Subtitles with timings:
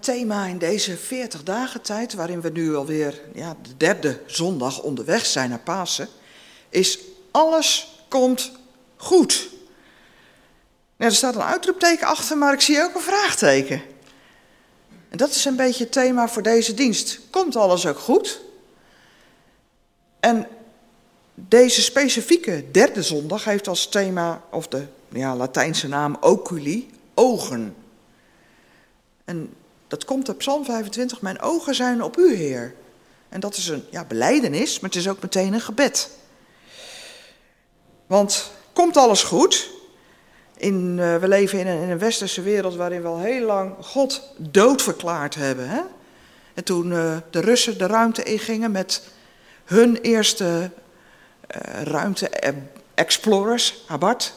[0.00, 5.26] Thema in deze 40 dagen tijd, waarin we nu alweer ja, de derde zondag onderweg
[5.26, 6.08] zijn naar Pasen,
[6.68, 6.98] is
[7.30, 8.52] alles komt
[8.96, 9.48] goed.
[10.96, 13.82] Er staat een uitroepteken achter, maar ik zie ook een vraagteken.
[15.08, 17.20] En dat is een beetje het thema voor deze dienst.
[17.30, 18.40] Komt alles ook goed?
[20.20, 20.46] En
[21.34, 27.74] deze specifieke derde zondag heeft als thema, of de ja, Latijnse naam oculi, ogen.
[29.24, 29.54] En
[29.92, 32.74] dat komt op Psalm 25, mijn ogen zijn op u, Heer.
[33.28, 36.10] En dat is een ja, beleidenis, maar het is ook meteen een gebed.
[38.06, 39.70] Want komt alles goed?
[40.56, 43.74] In, uh, we leven in een, in een, westerse wereld waarin we al heel lang
[43.80, 45.68] God dood verklaard hebben.
[45.68, 45.80] Hè?
[46.54, 49.02] En toen uh, de Russen de ruimte ingingen met
[49.64, 54.34] hun eerste uh, ruimte-explorers, Abarth,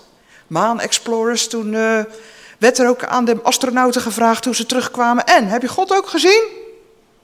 [0.48, 1.76] maan-explorers, toen
[2.58, 5.26] werd er ook aan de astronauten gevraagd toen ze terugkwamen.
[5.26, 6.44] En, heb je God ook gezien?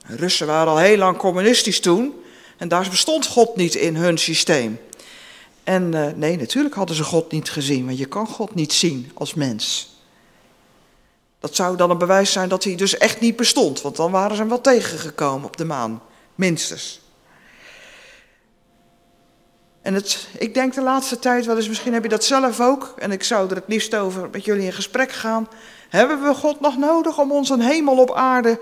[0.06, 2.14] Russen waren al heel lang communistisch toen.
[2.56, 4.80] En daar bestond God niet in hun systeem.
[5.64, 9.10] En uh, nee, natuurlijk hadden ze God niet gezien, want je kan God niet zien
[9.14, 9.90] als mens.
[11.40, 14.36] Dat zou dan een bewijs zijn dat hij dus echt niet bestond, want dan waren
[14.36, 16.02] ze hem wel tegengekomen op de maan,
[16.34, 17.01] minstens.
[19.82, 22.94] En het, ik denk de laatste tijd wel eens, misschien heb je dat zelf ook,
[22.98, 25.48] en ik zou er het liefst over met jullie in gesprek gaan.
[25.88, 28.60] Hebben we God nog nodig om ons een hemel op aarde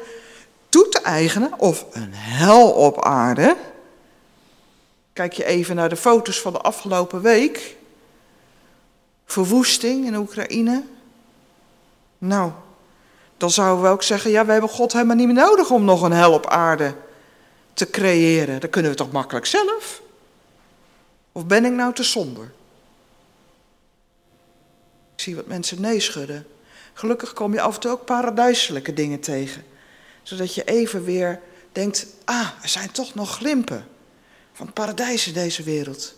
[0.69, 3.57] toe te eigenen, of een hel op aarde?
[5.13, 7.77] Kijk je even naar de foto's van de afgelopen week.
[9.25, 10.83] Verwoesting in Oekraïne.
[12.19, 12.51] Nou,
[13.37, 16.03] dan zouden we ook zeggen, ja, we hebben God helemaal niet meer nodig om nog
[16.03, 16.95] een hel op aarde
[17.73, 18.61] te creëren.
[18.61, 20.01] Dat kunnen we toch makkelijk zelf?
[21.33, 22.53] Of ben ik nou te somber?
[25.15, 26.47] Ik zie wat mensen nee schudden.
[26.93, 29.65] Gelukkig kom je af en toe ook paradijselijke dingen tegen.
[30.23, 31.41] Zodat je even weer
[31.73, 33.87] denkt, ah, er zijn toch nog glimpen
[34.53, 36.15] van paradijs in deze wereld.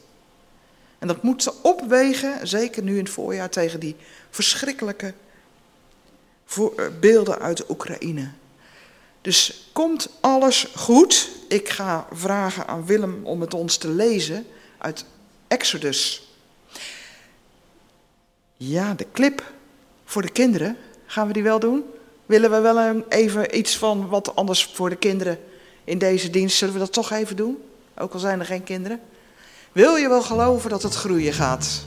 [0.98, 3.96] En dat moet ze opwegen, zeker nu in het voorjaar, tegen die
[4.30, 5.14] verschrikkelijke
[6.56, 8.30] eh, beelden uit Oekraïne.
[9.20, 11.28] Dus komt alles goed?
[11.48, 14.46] Ik ga vragen aan Willem om het ons te lezen
[14.82, 15.04] uit
[15.48, 16.28] Exodus.
[18.56, 19.52] Ja, de clip
[20.04, 20.76] voor de kinderen,
[21.06, 21.84] gaan we die wel doen?
[22.26, 25.38] Willen we wel even iets van wat anders voor de kinderen
[25.84, 26.56] in deze dienst?
[26.56, 27.62] Zullen we dat toch even doen?
[27.98, 29.00] Ook al zijn er geen kinderen.
[29.72, 31.86] Wil je wel geloven dat het groeien gaat?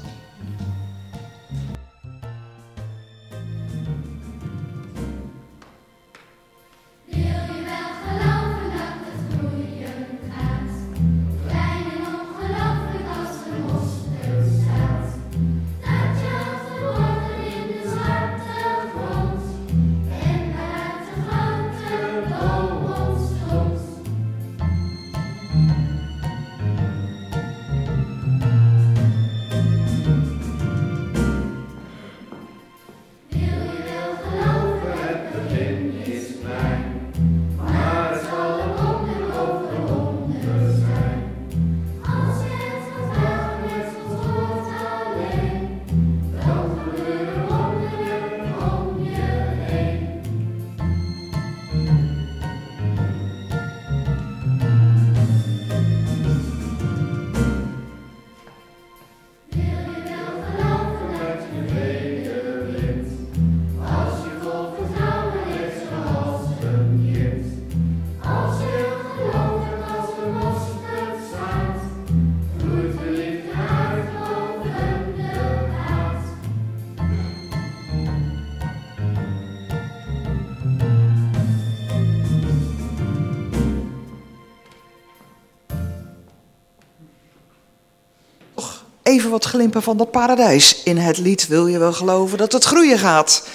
[89.36, 92.98] Wat glimpen van dat paradijs in het lied Wil je wel geloven dat het groeien
[92.98, 93.48] gaat?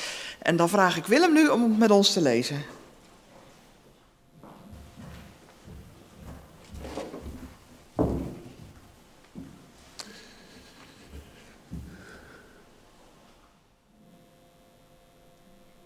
[0.42, 2.64] En dan vraag ik Willem nu om het met ons te lezen.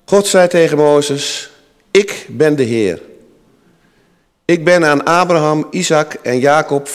[0.05, 1.51] God zei tegen Mozes,
[1.91, 3.03] ik ben de Heer.
[4.45, 6.89] Ik ben aan Abraham, Isaac en Jacob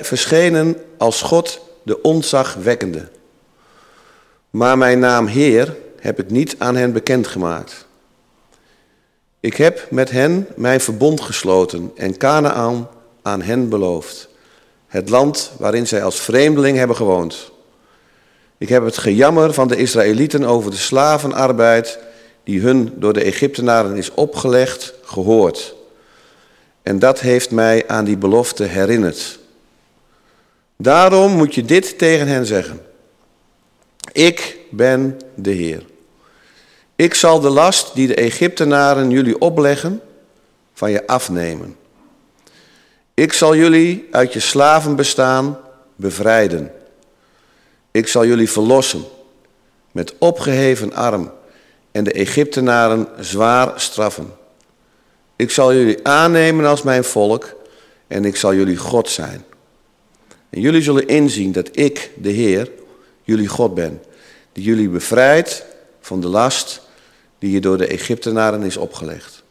[0.00, 3.08] verschenen als God de ontzagwekkende.
[4.50, 7.86] Maar mijn naam Heer heb ik niet aan hen bekendgemaakt.
[9.40, 12.88] Ik heb met hen mijn verbond gesloten en Canaan
[13.22, 14.28] aan hen beloofd.
[14.86, 17.52] Het land waarin zij als vreemdeling hebben gewoond.
[18.58, 21.98] Ik heb het gejammer van de Israëlieten over de slavenarbeid
[22.44, 25.74] die hun door de Egyptenaren is opgelegd, gehoord.
[26.82, 29.38] En dat heeft mij aan die belofte herinnerd.
[30.76, 32.80] Daarom moet je dit tegen hen zeggen.
[34.12, 35.82] Ik ben de Heer.
[36.96, 40.00] Ik zal de last die de Egyptenaren jullie opleggen
[40.72, 41.76] van je afnemen.
[43.14, 45.58] Ik zal jullie uit je slavenbestaan
[45.96, 46.72] bevrijden.
[47.90, 49.04] Ik zal jullie verlossen
[49.92, 51.32] met opgeheven arm
[51.92, 54.32] en de Egyptenaren zwaar straffen.
[55.36, 57.54] Ik zal jullie aannemen als mijn volk
[58.06, 59.44] en ik zal jullie God zijn.
[60.54, 62.70] En jullie zullen inzien dat ik, de Heer,
[63.22, 64.02] jullie God ben,
[64.52, 65.64] die jullie bevrijdt
[66.00, 66.82] van de last
[67.38, 69.42] die je door de Egyptenaren is opgelegd.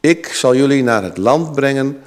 [0.00, 2.00] Ik zal jullie naar het land brengen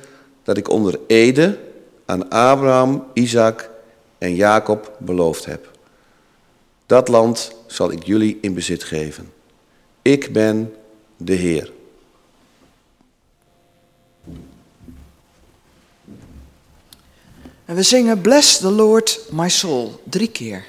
[0.44, 1.60] dat ik onder Ede
[2.06, 3.70] aan Abraham, Isaac
[4.18, 5.72] en Jacob beloofd heb.
[6.86, 9.32] Dat land zal ik jullie in bezit geven.
[10.02, 10.74] Ik ben
[11.18, 11.72] de Heer.
[17.66, 20.66] En we zingen Bless the Lord, my soul, drie keer.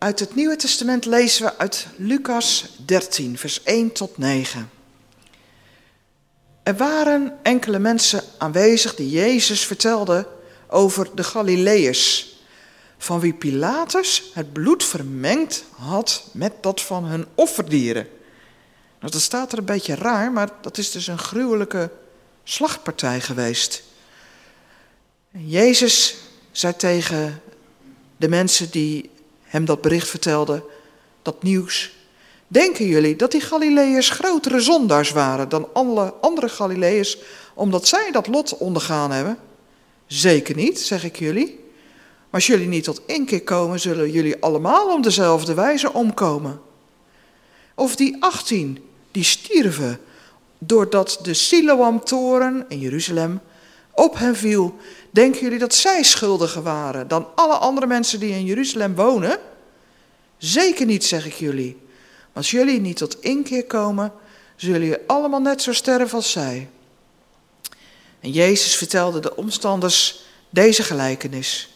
[0.00, 4.70] Uit het Nieuwe Testament lezen we uit Lucas 13, vers 1 tot 9.
[6.62, 10.26] Er waren enkele mensen aanwezig die Jezus vertelden
[10.68, 12.36] over de Galileërs,
[12.98, 18.08] van wie Pilatus het bloed vermengd had met dat van hun offerdieren.
[19.00, 21.90] Nou, dat staat er een beetje raar, maar dat is dus een gruwelijke
[22.44, 23.82] slachtpartij geweest.
[25.30, 26.16] Jezus
[26.50, 27.42] zei tegen
[28.16, 29.10] de mensen die
[29.50, 30.64] hem dat bericht vertelde,
[31.22, 31.92] dat nieuws.
[32.46, 37.18] Denken jullie dat die Galileërs grotere zondaars waren dan alle andere Galileërs,
[37.54, 39.38] omdat zij dat lot ondergaan hebben?
[40.06, 41.46] Zeker niet, zeg ik jullie.
[41.46, 46.60] Maar als jullie niet tot inkeer komen, zullen jullie allemaal om dezelfde wijze omkomen.
[47.74, 48.78] Of die achttien,
[49.10, 50.00] die stierven
[50.58, 53.40] doordat de Siloam-toren in Jeruzalem
[53.94, 54.76] op hen viel
[55.10, 59.38] Denken jullie dat zij schuldiger waren dan alle andere mensen die in Jeruzalem wonen?
[60.38, 61.80] Zeker niet, zeg ik jullie.
[62.32, 64.12] Als jullie niet tot inkeer komen,
[64.56, 66.68] zullen jullie allemaal net zo sterven als zij.
[68.20, 71.74] En Jezus vertelde de omstanders deze gelijkenis.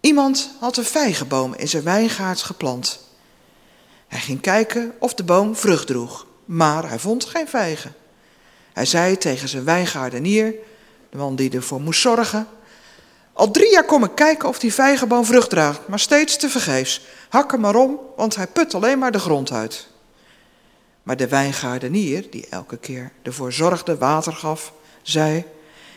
[0.00, 3.00] Iemand had een vijgenboom in zijn wijngaard geplant.
[4.08, 7.94] Hij ging kijken of de boom vrucht droeg, maar hij vond geen vijgen.
[8.72, 10.54] Hij zei tegen zijn wijngaardenier:
[11.10, 12.46] de man die ervoor moest zorgen.
[13.32, 17.06] Al drie jaar kom ik kijken of die vijgenboom vrucht draagt, maar steeds te vergeefs.
[17.28, 19.88] Hak hem maar om, want hij put alleen maar de grond uit.
[21.02, 25.44] Maar de wijngaardenier, die elke keer ervoor zorgde, water gaf, zei...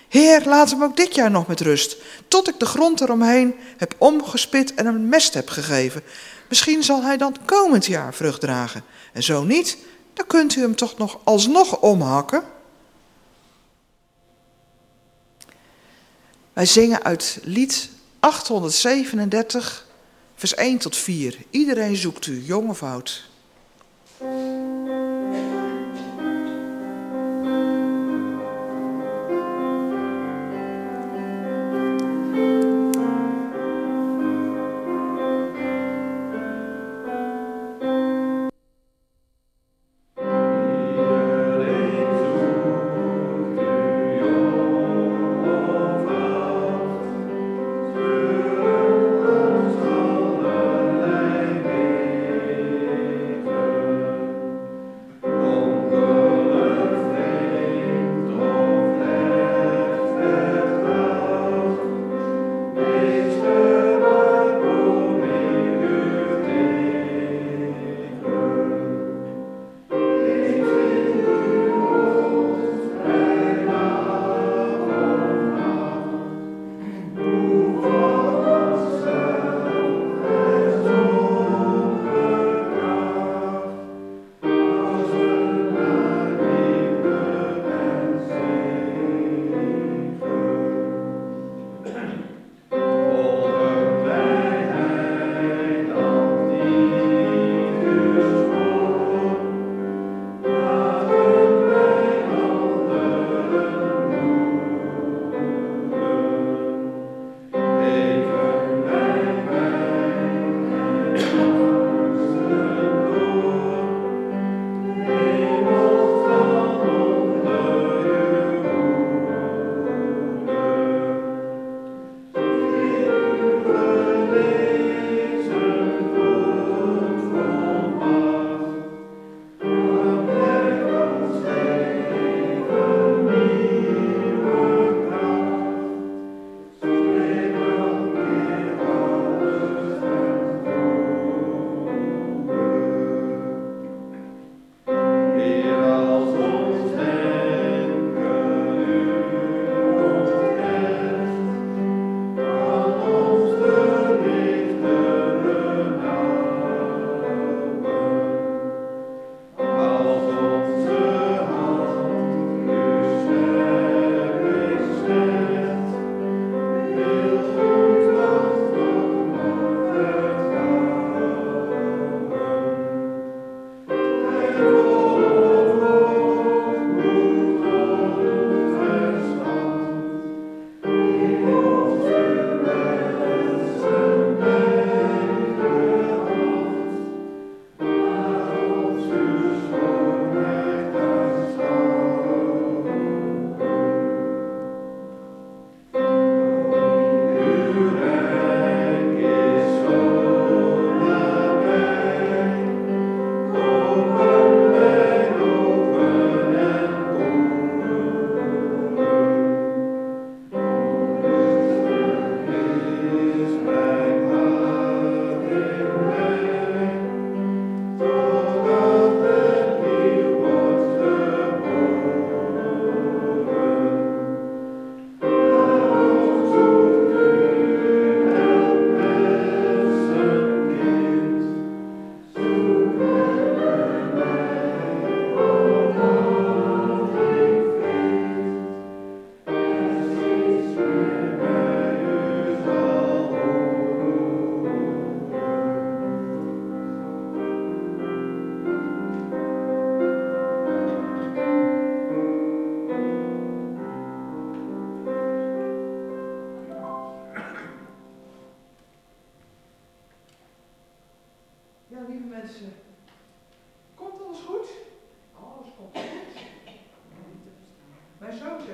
[0.09, 3.95] Heer, laat hem ook dit jaar nog met rust, tot ik de grond eromheen heb
[3.97, 6.01] omgespit en een mest heb gegeven.
[6.49, 8.83] Misschien zal hij dan komend jaar vrucht dragen.
[9.13, 9.77] En zo niet,
[10.13, 12.43] dan kunt u hem toch nog alsnog omhakken.
[16.53, 19.87] Wij zingen uit lied 837,
[20.35, 21.37] vers 1 tot 4.
[21.49, 23.29] Iedereen zoekt u, jong of oud.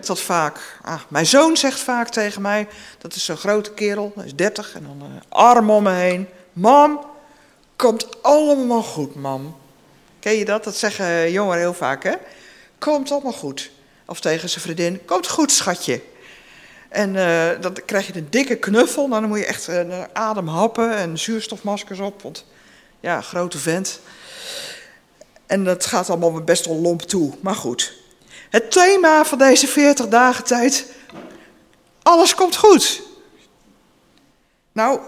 [0.10, 0.78] Dat vaak.
[0.82, 4.74] Ah, mijn zoon zegt vaak tegen mij, dat is zo'n grote kerel, hij is 30
[4.76, 6.28] en dan een arm om me heen.
[6.54, 7.06] Mam,
[7.76, 9.58] komt allemaal goed, mam.
[10.20, 10.64] Ken je dat?
[10.64, 12.14] Dat zeggen jongeren heel vaak, hè?
[12.78, 13.72] Komt allemaal goed.
[14.06, 16.02] Of tegen zijn vriendin, komt goed, schatje.
[16.90, 20.48] En uh, dan krijg je een dikke knuffel, nou, dan moet je echt uh, adem
[20.48, 22.22] happen en zuurstofmaskers op.
[22.22, 22.46] Want
[23.00, 24.00] ja, grote vent.
[25.46, 27.99] En dat gaat allemaal best wel lomp toe, maar goed.
[28.50, 30.86] Het thema van deze 40 dagen tijd,
[32.02, 33.02] alles komt goed.
[34.72, 35.00] Nou,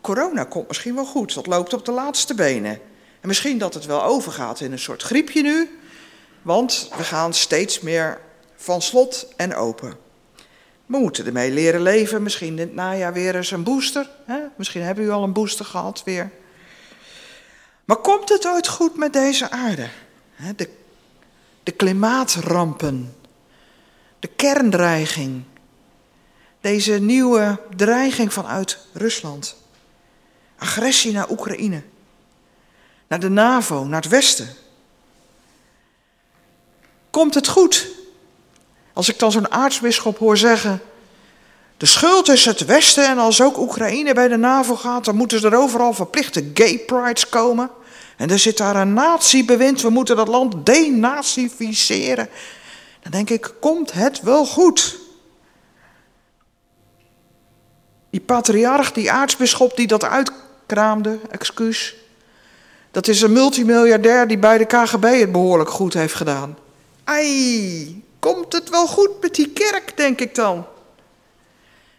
[0.00, 2.80] corona komt misschien wel goed, dat loopt op de laatste benen.
[3.20, 5.78] En misschien dat het wel overgaat in een soort griepje nu,
[6.42, 8.20] want we gaan steeds meer
[8.56, 9.96] van slot en open.
[10.86, 14.10] We moeten ermee leren leven, misschien in het najaar weer eens een booster.
[14.26, 14.38] Hè?
[14.56, 16.30] Misschien hebben u al een booster gehad weer.
[17.84, 19.88] Maar komt het ooit goed met deze aarde?
[20.56, 20.68] De
[21.62, 23.16] de klimaatrampen,
[24.18, 25.42] de kerndreiging,
[26.60, 29.56] deze nieuwe dreiging vanuit Rusland,
[30.58, 31.82] agressie naar Oekraïne,
[33.06, 34.48] naar de NAVO, naar het Westen.
[37.10, 37.88] Komt het goed?
[38.92, 40.82] Als ik dan zo'n aartsbisschop hoor zeggen,
[41.76, 45.42] de schuld is het Westen en als ook Oekraïne bij de NAVO gaat, dan moeten
[45.42, 47.70] er overal verplichte gay prides komen.
[48.16, 52.28] En er zit daar een natiebewind, we moeten dat land denazificeren.
[53.02, 54.98] Dan denk ik, komt het wel goed?
[58.10, 61.94] Die patriarch, die aartsbisschop die dat uitkraamde, excuus.
[62.90, 66.58] Dat is een multimiljardair die bij de KGB het behoorlijk goed heeft gedaan.
[67.04, 70.66] Ai, komt het wel goed met die kerk, denk ik dan.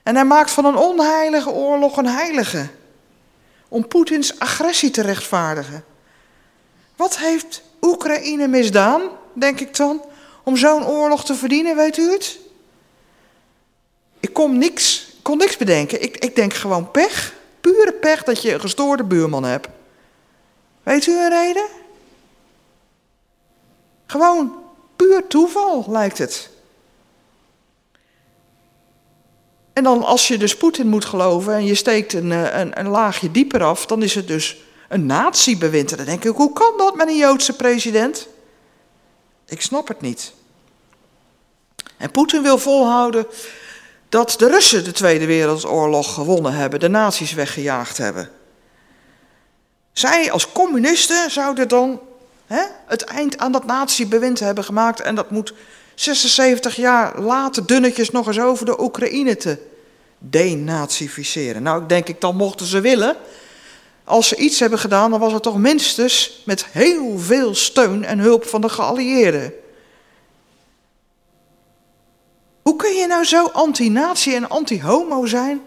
[0.03, 2.70] En hij maakt van een onheilige oorlog een heilige.
[3.67, 5.84] Om Poetins agressie te rechtvaardigen.
[6.96, 9.02] Wat heeft Oekraïne misdaan,
[9.34, 10.02] denk ik dan,
[10.44, 12.40] om zo'n oorlog te verdienen, weet u het?
[14.20, 16.02] Ik kon niks, kon niks bedenken.
[16.02, 17.34] Ik, ik denk gewoon pech.
[17.62, 19.68] Pure pech dat je een gestoorde buurman hebt.
[20.84, 21.66] Weet u een reden?
[24.06, 24.54] Gewoon
[24.96, 26.50] puur toeval, lijkt het.
[29.74, 32.88] En dan als je dus Poetin moet geloven en je steekt een, eh, een, een
[32.88, 34.58] laagje dieper af, dan is het dus
[34.93, 35.91] een natiebewind.
[35.91, 38.27] En dan denk ik, hoe kan dat met een Joodse president?
[39.45, 40.34] Ik snap het niet.
[41.97, 43.25] En Poetin wil volhouden
[44.10, 48.29] dat de Russen de Tweede Wereldoorlog gewonnen hebben, de nazi's weggejaagd hebben.
[49.93, 51.99] Zij als communisten zouden dan
[52.45, 55.53] hè, het eind aan dat natiebewind hebben gemaakt en dat moet
[55.95, 59.58] 76 jaar later dunnetjes nog eens over de Oekraïne te
[60.17, 61.63] denazificeren.
[61.63, 63.15] Nou, denk ik, dan mochten ze willen,
[64.04, 68.20] als ze iets hebben gedaan, dan was het toch minstens met heel veel steun en
[68.20, 69.54] hulp van de geallieerden.
[72.62, 75.62] Hoe kun je nou zo anti-natie en anti-homo zijn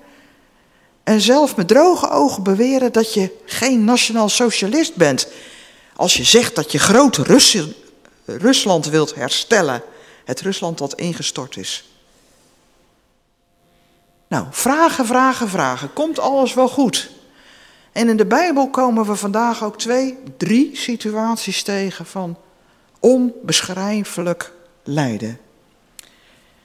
[1.05, 5.29] en zelf met droge ogen beweren dat je geen nationaal socialist bent?
[5.97, 7.17] Als je zegt dat je groot
[8.25, 9.83] Rusland wilt herstellen,
[10.25, 11.91] het Rusland dat ingestort is.
[14.29, 15.93] Nou, vragen, vragen, vragen.
[15.93, 17.11] Komt alles wel goed?
[17.97, 22.37] En in de Bijbel komen we vandaag ook twee, drie situaties tegen van
[23.01, 25.41] Onbeschrijfelijk lijden.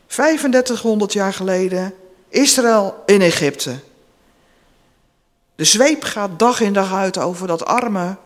[0.07, 1.93] 3500 jaar geleden,
[2.29, 3.79] Israël in Egypte.
[5.55, 8.17] De zweep gaat dag in dag uit over dat arme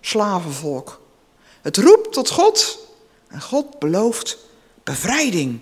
[0.00, 1.00] slavenvolk.
[1.62, 2.78] Het roept tot God
[3.28, 4.38] en God belooft
[4.84, 5.60] bevrijding.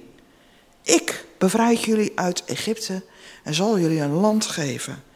[0.82, 3.02] Ik bevrijd jullie uit Egypte
[3.42, 5.10] en zal jullie een land geven.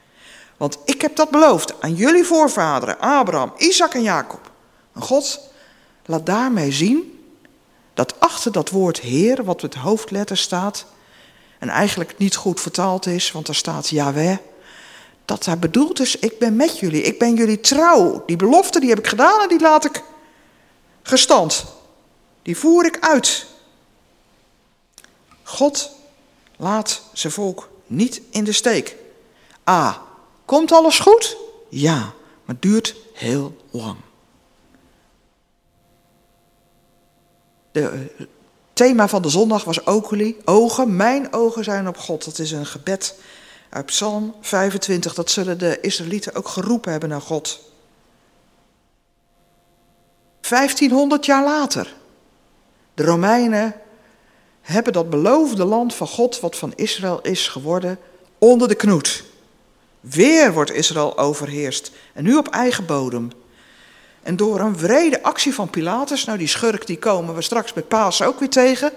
[0.57, 4.51] Want ik heb dat beloofd aan jullie voorvaderen, Abraham, Isaac en Jacob.
[4.95, 5.40] En God
[6.07, 7.25] laat daarmee zien
[7.95, 10.87] dat achter dat woord Heer, wat met hoofdletter staat,
[11.59, 14.37] en eigenlijk niet goed vertaald is, want er staat Yahweh,
[15.25, 18.23] dat daar bedoeld is, ik ben met jullie, ik ben jullie trouw.
[18.27, 20.03] Die belofte die heb ik gedaan en die laat ik
[21.03, 21.64] gestand.
[22.42, 23.47] Die voer ik uit.
[25.42, 25.90] God
[26.57, 28.97] laat zijn volk niet in de steek.
[29.69, 30.06] A.
[30.47, 31.37] Komt alles goed?
[31.69, 31.99] Ja,
[32.45, 33.97] maar het duurt heel lang.
[37.73, 38.27] Het eh,
[38.73, 40.97] thema van de zondag was oculi, ogen.
[40.97, 42.25] Mijn ogen zijn op God.
[42.25, 43.19] Dat is een gebed
[43.71, 45.15] uit Psalm 25.
[45.15, 47.61] Dat zullen de Israëlieten ook geroepen hebben naar God.
[50.49, 51.95] 1500 jaar later.
[52.95, 53.75] De Romeinen
[54.61, 57.99] hebben dat beloofde land van God, wat van Israël is geworden,
[58.39, 59.25] onder de knoet.
[60.11, 61.90] Weer wordt Israël overheerst.
[62.12, 63.31] En nu op eigen bodem.
[64.23, 67.88] En door een wrede actie van Pilatus, nou die schurk die komen we straks met
[67.88, 68.92] Pasen ook weer tegen,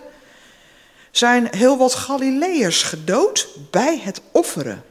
[1.11, 4.83] zijn heel wat Galileërs gedood bij het offeren.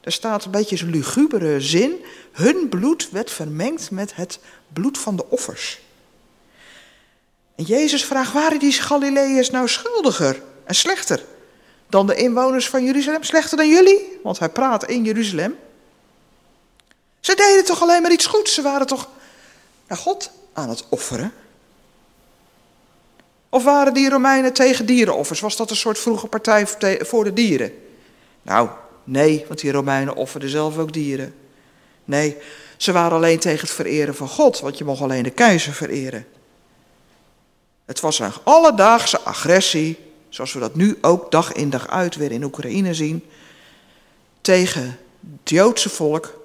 [0.00, 2.04] Er staat een beetje zo'n lugubere zin.
[2.32, 4.38] Hun bloed werd vermengd met het
[4.72, 5.80] bloed van de offers.
[7.56, 11.20] En Jezus vraagt, waren die Galileërs nou schuldiger en slechter
[11.88, 13.22] dan de inwoners van Jeruzalem?
[13.22, 14.18] Slechter dan jullie?
[14.22, 15.56] Want hij praat in Jeruzalem.
[17.20, 18.54] Ze deden toch alleen maar iets goeds.
[18.54, 19.08] Ze waren toch
[19.88, 21.32] naar God aan het offeren.
[23.48, 25.40] Of waren die Romeinen tegen dierenoffers?
[25.40, 26.66] Was dat een soort vroege partij
[27.00, 27.72] voor de dieren?
[28.42, 28.68] Nou,
[29.04, 31.34] nee, want die Romeinen offerden zelf ook dieren.
[32.04, 32.36] Nee,
[32.76, 36.26] ze waren alleen tegen het vereren van God, want je mocht alleen de keizer vereren.
[37.84, 39.98] Het was een alledaagse agressie,
[40.34, 43.24] zoals we dat nu ook dag in dag uit weer in Oekraïne zien,
[44.40, 44.98] tegen
[45.40, 46.38] het Joodse volk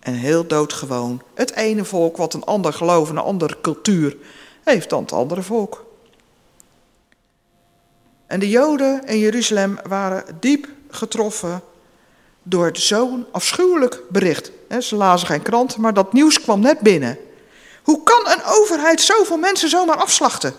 [0.00, 1.22] en heel doodgewoon.
[1.34, 4.16] Het ene volk wat een ander geloof, een andere cultuur
[4.64, 5.84] heeft dan het andere volk.
[8.26, 11.62] En de Joden in Jeruzalem waren diep getroffen
[12.42, 14.50] door zo'n afschuwelijk bericht.
[14.80, 17.18] Ze lazen geen krant, maar dat nieuws kwam net binnen.
[17.82, 20.54] Hoe kan een overheid zoveel mensen zomaar afslachten?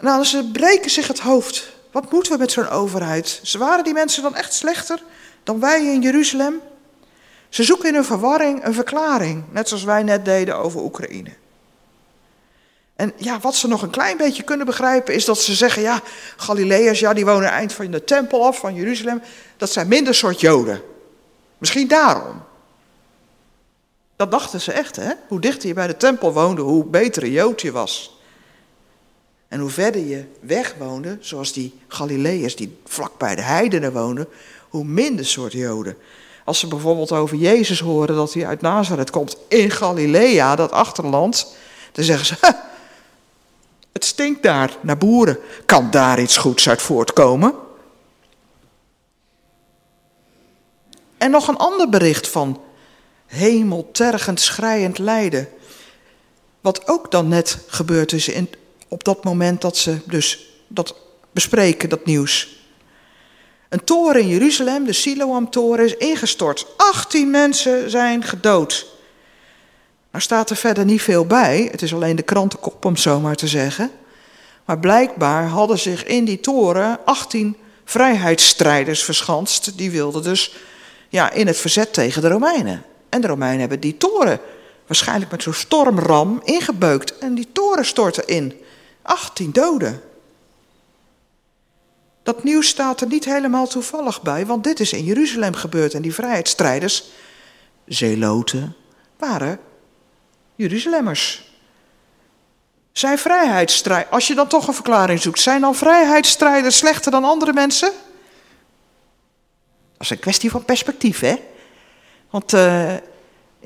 [0.00, 1.72] Nou, ze breken zich het hoofd.
[1.92, 3.40] Wat moeten we met zo'n overheid?
[3.42, 5.02] Ze waren die mensen dan echt slechter
[5.42, 6.60] dan wij in Jeruzalem?
[7.48, 11.30] Ze zoeken in hun verwarring een verklaring, net zoals wij net deden over Oekraïne.
[12.96, 16.00] En ja, wat ze nog een klein beetje kunnen begrijpen is dat ze zeggen, ja,
[16.36, 19.22] Galileërs, ja, die wonen eind van de tempel af, van Jeruzalem,
[19.56, 20.82] dat zijn minder soort Joden.
[21.58, 22.42] Misschien daarom.
[24.16, 25.12] Dat dachten ze echt, hè?
[25.28, 28.15] Hoe dichter je bij de tempel woonde, hoe beter een Jood je was.
[29.48, 34.28] En hoe verder je weg woonde, zoals die Galileërs die vlak bij de heidenen woonden,
[34.68, 35.96] hoe minder soort Joden.
[36.44, 41.56] Als ze bijvoorbeeld over Jezus horen dat hij uit Nazareth komt in Galilea, dat achterland,
[41.92, 42.36] dan zeggen ze,
[43.92, 45.38] het stinkt daar naar boeren.
[45.66, 47.54] Kan daar iets goeds uit voortkomen?
[51.18, 52.60] En nog een ander bericht van
[53.26, 55.48] hemeltergend, schrijend lijden.
[56.60, 58.48] Wat ook dan net gebeurd is in,
[58.88, 60.94] op dat moment dat ze dus dat
[61.32, 62.56] bespreken, dat nieuws.
[63.68, 66.66] Een toren in Jeruzalem, de Siloam-toren, is ingestort.
[66.76, 68.86] 18 mensen zijn gedood.
[70.10, 71.68] Nou staat er verder niet veel bij.
[71.70, 73.90] Het is alleen de krantenkop om zo maar te zeggen.
[74.64, 79.78] Maar blijkbaar hadden zich in die toren 18 vrijheidsstrijders verschanst.
[79.78, 80.54] Die wilden dus
[81.08, 82.84] ja, in het verzet tegen de Romeinen.
[83.08, 84.40] En de Romeinen hebben die toren
[84.86, 87.18] waarschijnlijk met zo'n stormram ingebeukt.
[87.18, 88.60] En die toren stortte in.
[89.06, 90.02] 18 doden.
[92.22, 96.02] Dat nieuws staat er niet helemaal toevallig bij, want dit is in Jeruzalem gebeurd en
[96.02, 97.04] die vrijheidsstrijders,
[97.84, 98.76] zeeloten,
[99.18, 99.58] waren
[100.54, 101.50] Jeruzalemmers.
[102.92, 107.52] Zijn vrijheidsstrijders, als je dan toch een verklaring zoekt, zijn dan vrijheidsstrijders slechter dan andere
[107.52, 107.90] mensen?
[109.92, 111.34] Dat is een kwestie van perspectief, hè?
[112.30, 112.94] Want uh,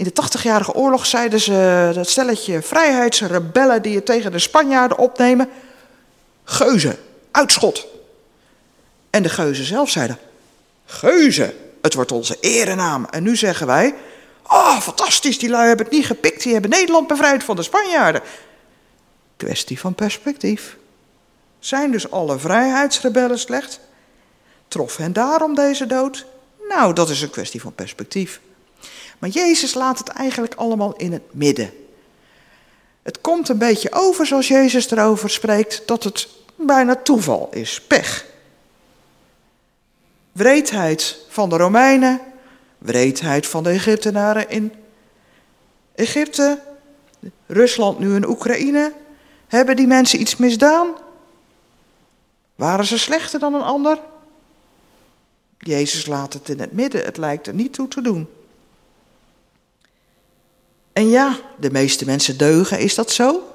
[0.00, 5.48] in de 80-jarige oorlog zeiden ze dat stelletje vrijheidsrebellen die je tegen de Spanjaarden opnemen,
[6.44, 6.96] geuzen,
[7.30, 7.86] uitschot.
[9.10, 10.18] En de geuzen zelf zeiden,
[10.84, 13.06] geuzen, het wordt onze erenaam.
[13.10, 13.94] En nu zeggen wij,
[14.46, 18.22] oh fantastisch, die lui hebben het niet gepikt, die hebben Nederland bevrijd van de Spanjaarden.
[19.36, 20.76] Kwestie van perspectief.
[21.58, 23.80] Zijn dus alle vrijheidsrebellen slecht?
[24.68, 26.26] Trof hen daarom deze dood?
[26.68, 28.40] Nou, dat is een kwestie van perspectief.
[29.20, 31.70] Maar Jezus laat het eigenlijk allemaal in het midden.
[33.02, 38.26] Het komt een beetje over zoals Jezus erover spreekt, dat het bijna toeval is, pech.
[40.32, 42.20] Wreedheid van de Romeinen,
[42.78, 44.72] wreedheid van de Egyptenaren in
[45.94, 46.62] Egypte,
[47.46, 48.92] Rusland nu in Oekraïne.
[49.46, 50.88] Hebben die mensen iets misdaan?
[52.54, 53.98] Waren ze slechter dan een ander?
[55.58, 58.28] Jezus laat het in het midden, het lijkt er niet toe te doen.
[60.92, 63.52] En ja, de meeste mensen deugen, is dat zo?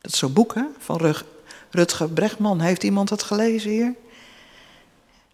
[0.00, 1.24] Dat is zo'n boek hè, van
[1.70, 2.60] Rutger Brechtman.
[2.60, 3.94] Heeft iemand het gelezen hier?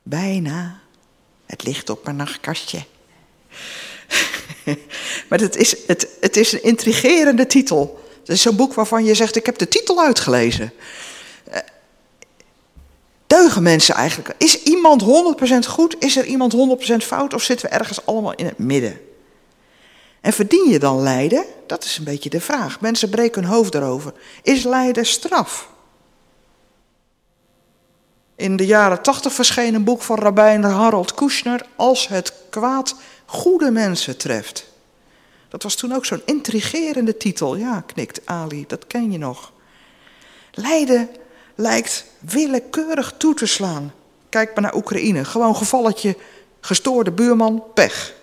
[0.03, 0.81] Bijna.
[1.47, 2.85] Het ligt op mijn nachtkastje.
[5.29, 8.05] maar het is, het, het is een intrigerende titel.
[8.21, 10.73] Het is zo'n boek waarvan je zegt, ik heb de titel uitgelezen.
[11.45, 11.61] Eh,
[13.27, 14.35] deugen mensen eigenlijk?
[14.39, 15.07] Is iemand 100%
[15.69, 15.97] goed?
[15.99, 16.57] Is er iemand 100%
[16.97, 17.35] fout?
[17.35, 19.01] Of zitten we ergens allemaal in het midden?
[20.21, 21.45] En verdien je dan lijden?
[21.67, 22.81] Dat is een beetje de vraag.
[22.81, 24.13] Mensen breken hun hoofd erover.
[24.43, 25.69] Is lijden straf?
[28.37, 31.67] In de jaren tachtig verscheen een boek van rabbijn Harold Kushner...
[31.77, 32.95] Als het kwaad
[33.27, 34.69] goede mensen treft.
[35.49, 37.57] Dat was toen ook zo'n intrigerende titel.
[37.57, 39.53] Ja, knikt Ali, dat ken je nog.
[40.53, 41.09] Lijden
[41.55, 43.93] lijkt willekeurig toe te slaan.
[44.29, 45.25] Kijk maar naar Oekraïne.
[45.25, 46.17] Gewoon gevalletje,
[46.61, 48.15] gestoorde buurman, pech.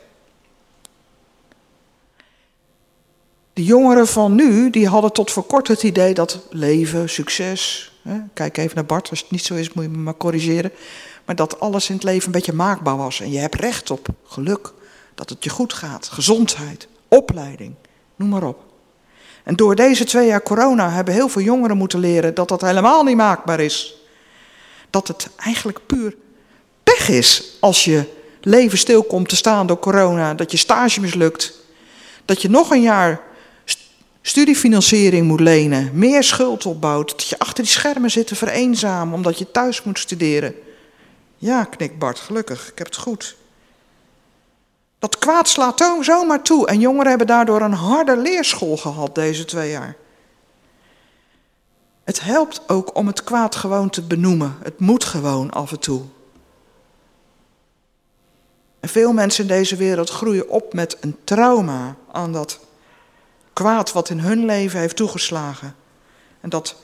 [3.57, 7.91] De jongeren van nu, die hadden tot voor kort het idee dat leven, succes...
[8.01, 10.71] Hè, kijk even naar Bart, als het niet zo is moet je me maar corrigeren...
[11.25, 13.21] maar dat alles in het leven een beetje maakbaar was.
[13.21, 14.73] En je hebt recht op geluk,
[15.15, 17.73] dat het je goed gaat, gezondheid, opleiding,
[18.15, 18.63] noem maar op.
[19.43, 23.03] En door deze twee jaar corona hebben heel veel jongeren moeten leren dat dat helemaal
[23.03, 23.95] niet maakbaar is.
[24.89, 26.15] Dat het eigenlijk puur
[26.83, 28.03] pech is als je
[28.41, 31.53] leven stil komt te staan door corona, dat je stage mislukt,
[32.25, 33.25] dat je nog een jaar
[34.27, 39.37] studiefinanciering moet lenen, meer schuld opbouwt, dat je achter die schermen zit te vereenzamen omdat
[39.37, 40.55] je thuis moet studeren.
[41.37, 43.35] Ja, knikt Bart, gelukkig, ik heb het goed.
[44.99, 49.71] Dat kwaad slaat zomaar toe en jongeren hebben daardoor een harde leerschool gehad deze twee
[49.71, 49.95] jaar.
[52.03, 54.57] Het helpt ook om het kwaad gewoon te benoemen.
[54.63, 56.01] Het moet gewoon af en toe.
[58.79, 62.59] En veel mensen in deze wereld groeien op met een trauma aan dat
[63.57, 65.75] kwaad wat in hun leven heeft toegeslagen.
[66.41, 66.75] En dat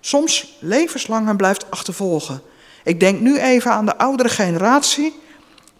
[0.00, 2.42] soms levenslang hen blijft achtervolgen.
[2.84, 5.20] Ik denk nu even aan de oudere generatie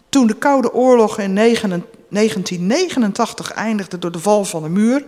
[0.09, 5.05] toen de Koude Oorlog in 1989 eindigde door de val van de muur,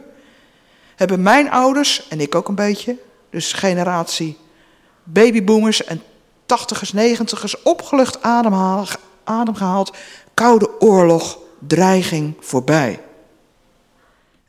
[0.96, 2.98] hebben mijn ouders, en ik ook een beetje,
[3.30, 4.38] dus generatie
[5.04, 6.02] babyboomers en
[6.46, 9.98] tachtigers, negentigers, opgelucht adem, gehaald.
[10.34, 13.02] Koude Oorlog, dreiging voorbij.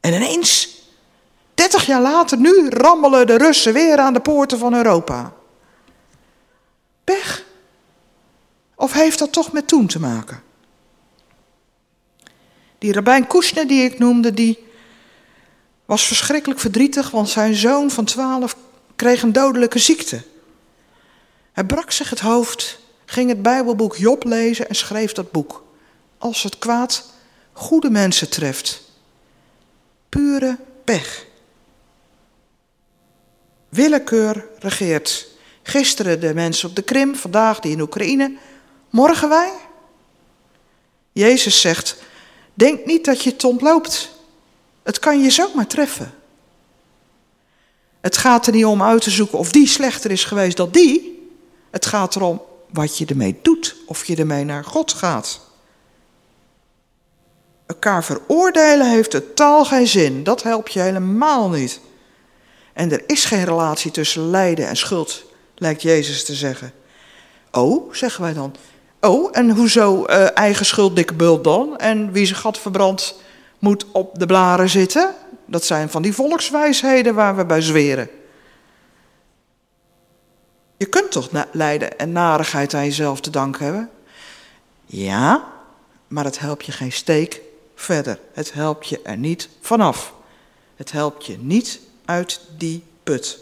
[0.01, 0.72] En ineens,
[1.63, 5.33] 30 jaar later, nu rammelen de Russen weer aan de poorten van Europa.
[7.05, 7.45] Pech.
[8.75, 10.43] Of heeft dat toch met toen te maken?
[12.79, 14.67] Die rabbijn Kushner die ik noemde, die
[15.85, 18.57] was verschrikkelijk verdrietig, want zijn zoon van twaalf
[18.97, 20.23] kreeg een dodelijke ziekte.
[21.53, 25.65] Hij brak zich het hoofd, ging het Bijbelboek Job lezen en schreef dat boek.
[26.19, 27.11] Als het kwaad
[27.53, 28.83] goede mensen treft.
[30.09, 31.31] Pure pech.
[33.73, 35.29] Willekeur regeert.
[35.63, 38.37] Gisteren de mensen op de Krim, vandaag die in Oekraïne,
[38.91, 39.53] morgen wij.
[41.13, 41.97] Jezus zegt,
[42.55, 44.11] denk niet dat je het ontloopt.
[44.83, 46.15] Het kan je zomaar treffen.
[48.01, 51.29] Het gaat er niet om uit te zoeken of die slechter is geweest dan die.
[51.71, 55.41] Het gaat erom wat je ermee doet, of je ermee naar God gaat.
[57.67, 60.25] Elkaar veroordelen heeft totaal geen zin.
[60.25, 61.81] Dat helpt je helemaal niet.
[62.73, 66.73] En er is geen relatie tussen lijden en schuld, lijkt Jezus te zeggen.
[67.51, 68.55] Oh, zeggen wij dan.
[69.01, 71.79] Oh, en hoezo uh, eigen schuld, dikke bult dan?
[71.79, 73.21] En wie zijn gat verbrandt,
[73.59, 75.15] moet op de blaren zitten?
[75.47, 78.09] Dat zijn van die volkswijsheden waar we bij zweren.
[80.77, 83.91] Je kunt toch lijden en narigheid aan jezelf te danken hebben?
[84.87, 85.45] Ja,
[86.09, 87.41] maar het helpt je geen steek
[87.75, 88.19] verder.
[88.33, 90.15] Het helpt je er niet vanaf.
[90.77, 91.81] Het helpt je niet
[92.13, 93.39] uit die put.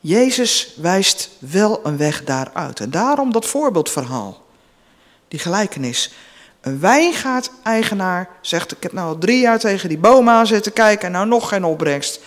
[0.00, 2.80] Jezus wijst wel een weg daaruit.
[2.80, 4.42] En daarom dat voorbeeldverhaal.
[5.28, 6.12] Die gelijkenis.
[6.60, 11.06] Een wijngaard-eigenaar zegt: Ik heb nou al drie jaar tegen die boom aan zitten kijken
[11.06, 12.20] en nou nog geen opbrengst.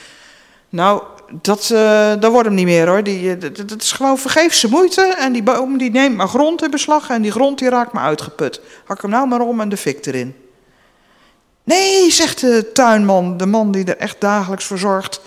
[0.69, 1.03] Nou,
[1.41, 3.03] dat, uh, wordt hem niet meer hoor.
[3.03, 5.01] Die, dat, dat is gewoon vergeefse moeite.
[5.01, 7.09] En die boom die neemt maar grond in beslag.
[7.09, 8.61] En die grond die raakt maar uitgeput.
[8.85, 10.44] Hak hem nou maar om en de fik erin.
[11.65, 15.21] Nee, zegt de tuinman, de man die er echt dagelijks voor zorgt.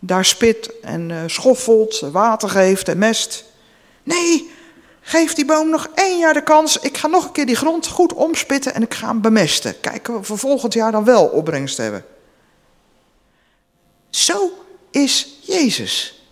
[0.00, 3.44] Daar spit en uh, schoffelt, water geeft en mest.
[4.02, 4.50] Nee,
[5.00, 6.78] geef die boom nog één jaar de kans.
[6.78, 9.80] Ik ga nog een keer die grond goed omspitten en ik ga hem bemesten.
[9.80, 12.04] Kijken we volgend jaar dan wel opbrengst hebben.
[14.10, 14.52] Zo
[14.90, 16.22] is Jezus.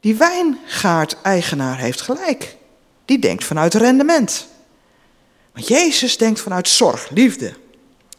[0.00, 2.56] Die wijngaard-eigenaar heeft gelijk.
[3.04, 4.48] Die denkt vanuit rendement.
[5.60, 7.54] Jezus denkt vanuit zorg, liefde.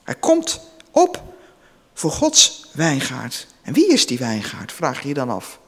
[0.04, 0.60] Hij komt
[0.92, 1.24] op
[1.94, 3.48] voor Gods wijngaard.
[3.62, 5.60] En wie is die wijngaard, vraag je je dan af.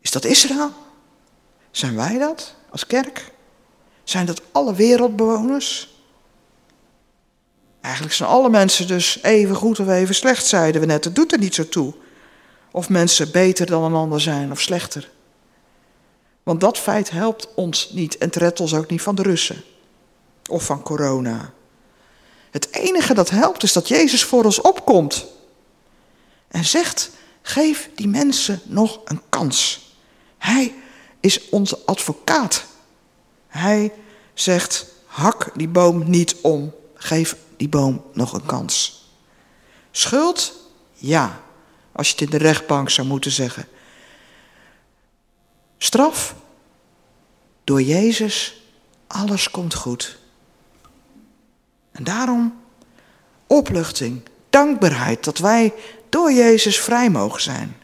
[0.00, 0.72] Is dat Israël?
[1.70, 3.32] Zijn wij dat als kerk?
[4.04, 5.96] Zijn dat alle wereldbewoners?
[7.80, 11.04] Eigenlijk zijn alle mensen dus even goed of even slecht, zeiden we net.
[11.04, 11.94] Het doet er niet zo toe.
[12.70, 15.10] Of mensen beter dan een ander zijn of slechter.
[16.42, 19.64] Want dat feit helpt ons niet en het redt ons ook niet van de Russen.
[20.50, 21.52] Of van corona.
[22.50, 25.26] Het enige dat helpt is dat Jezus voor ons opkomt.
[26.48, 27.10] En zegt,
[27.42, 29.90] geef die mensen nog een kans.
[30.38, 30.74] Hij
[31.20, 32.64] is onze advocaat.
[33.46, 33.92] Hij
[34.34, 36.74] zegt, hak die boom niet om.
[36.94, 39.04] Geef die boom nog een kans.
[39.90, 40.52] Schuld?
[40.94, 41.40] Ja,
[41.92, 43.68] als je het in de rechtbank zou moeten zeggen.
[45.78, 46.34] Straf?
[47.64, 48.62] Door Jezus,
[49.06, 50.18] alles komt goed.
[51.92, 52.60] En daarom
[53.46, 55.72] opluchting, dankbaarheid dat wij
[56.08, 57.76] door Jezus vrij mogen zijn.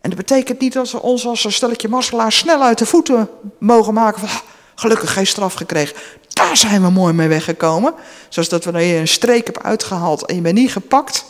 [0.00, 3.28] En dat betekent niet dat we ons als een stelletje masselaars snel uit de voeten
[3.58, 4.40] mogen maken van
[4.74, 5.96] gelukkig geen straf gekregen.
[6.28, 7.94] Daar zijn we mooi mee weggekomen.
[8.28, 11.24] Zoals dat we je een streek hebt uitgehaald en je bent niet gepakt.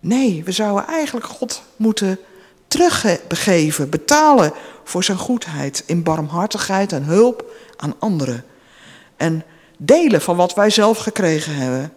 [0.00, 2.18] Nee, we zouden eigenlijk God moeten
[2.68, 4.52] terugbegeven, betalen
[4.84, 7.44] voor zijn goedheid in barmhartigheid en hulp
[7.76, 8.44] aan anderen.
[9.22, 9.44] En
[9.78, 11.92] delen van wat wij zelf gekregen hebben.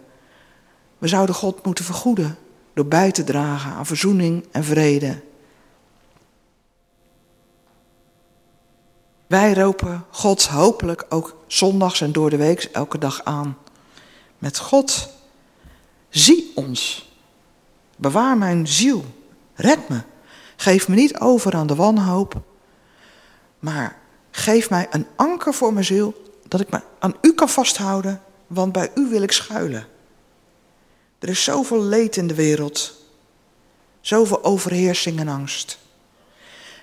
[0.97, 2.37] We zouden God moeten vergoeden
[2.73, 5.21] door bij te dragen aan verzoening en vrede.
[9.27, 13.57] Wij roepen God hopelijk ook zondags en door de week elke dag aan.
[14.37, 15.09] Met God,
[16.09, 17.11] zie ons.
[17.95, 19.05] Bewaar mijn ziel.
[19.53, 20.01] Red me.
[20.55, 22.41] Geef me niet over aan de wanhoop.
[23.59, 23.97] Maar
[24.31, 26.23] geef mij een anker voor mijn ziel.
[26.47, 28.21] Dat ik me aan u kan vasthouden.
[28.47, 29.87] Want bij u wil ik schuilen.
[31.19, 32.93] Er is zoveel leed in de wereld.
[34.01, 35.77] Zoveel overheersing en angst.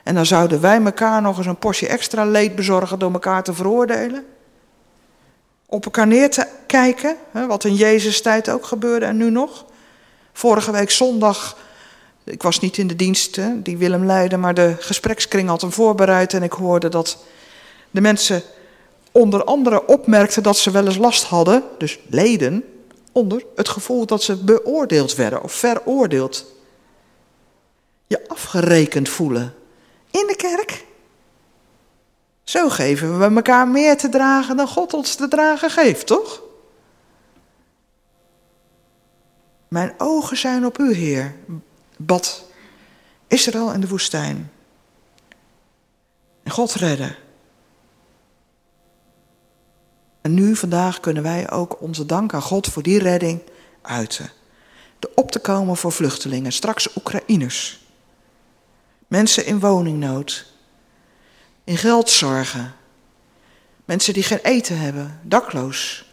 [0.03, 3.55] En dan zouden wij elkaar nog eens een portie extra leed bezorgen door elkaar te
[3.55, 4.27] veroordelen.
[5.67, 7.17] Op elkaar neer te kijken,
[7.49, 9.65] wat in Jezus tijd ook gebeurde en nu nog.
[10.33, 11.57] Vorige week zondag,
[12.25, 16.35] ik was niet in de dienst die Willem leidde, maar de gesprekskring had hem voorbereid
[16.35, 17.25] en ik hoorde dat
[17.91, 18.43] de mensen
[19.13, 22.65] onder andere opmerkten dat ze wel eens last hadden, dus leden,
[23.13, 26.53] onder het gevoel dat ze beoordeeld werden of veroordeeld.
[28.07, 29.55] Je afgerekend voelen
[30.11, 30.85] in de kerk.
[32.45, 36.43] Zo geven we elkaar meer te dragen dan God ons te dragen geeft, toch?
[39.69, 41.35] Mijn ogen zijn op u, Heer,
[41.97, 42.45] bad
[43.27, 44.53] Israël in de woestijn.
[46.45, 47.17] God redden.
[50.23, 53.41] En nu, vandaag, kunnen wij ook onze dank aan God voor die redding
[53.83, 54.31] uiten.
[54.99, 57.87] De op te komen voor vluchtelingen, straks Oekraïners.
[59.09, 60.47] Mensen in woningnood,
[61.65, 62.75] in geldzorgen,
[63.85, 66.11] mensen die geen eten hebben, dakloos.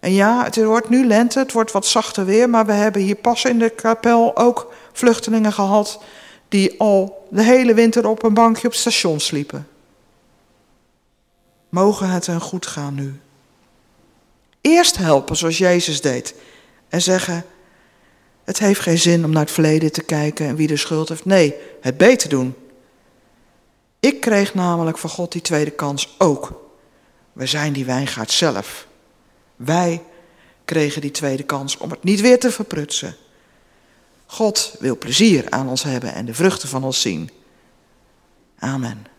[0.00, 3.14] En ja, het wordt nu lente, het wordt wat zachter weer, maar we hebben hier
[3.14, 6.02] pas in de kapel ook vluchtelingen gehad
[6.48, 9.68] die al de hele winter op een bankje op het station sliepen.
[11.74, 13.20] Mogen het hen goed gaan nu.
[14.60, 16.34] Eerst helpen zoals Jezus deed
[16.88, 17.44] en zeggen:
[18.44, 21.24] Het heeft geen zin om naar het verleden te kijken en wie de schuld heeft.
[21.24, 22.54] Nee, het beter doen.
[24.00, 26.62] Ik kreeg namelijk van God die tweede kans ook.
[27.32, 28.86] We zijn die wijngaard zelf.
[29.56, 30.02] Wij
[30.64, 33.16] kregen die tweede kans om het niet weer te verprutsen.
[34.26, 37.30] God wil plezier aan ons hebben en de vruchten van ons zien.
[38.58, 39.13] Amen.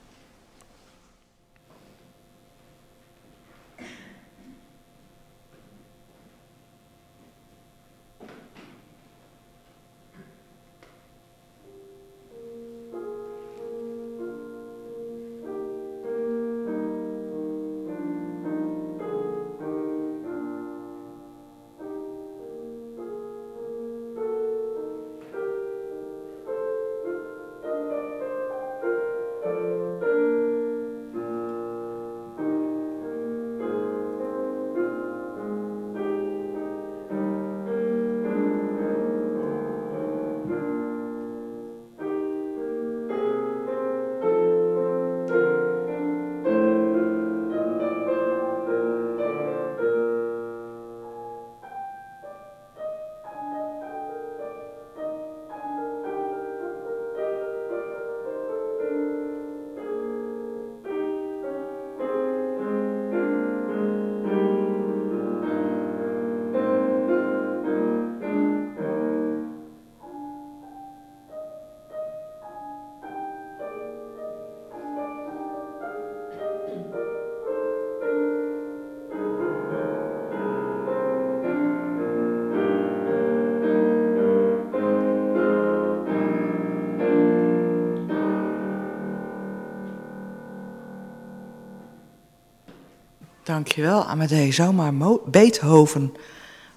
[93.45, 94.05] Dankjewel.
[94.05, 94.93] Amadee, zomaar
[95.25, 96.13] Beethoven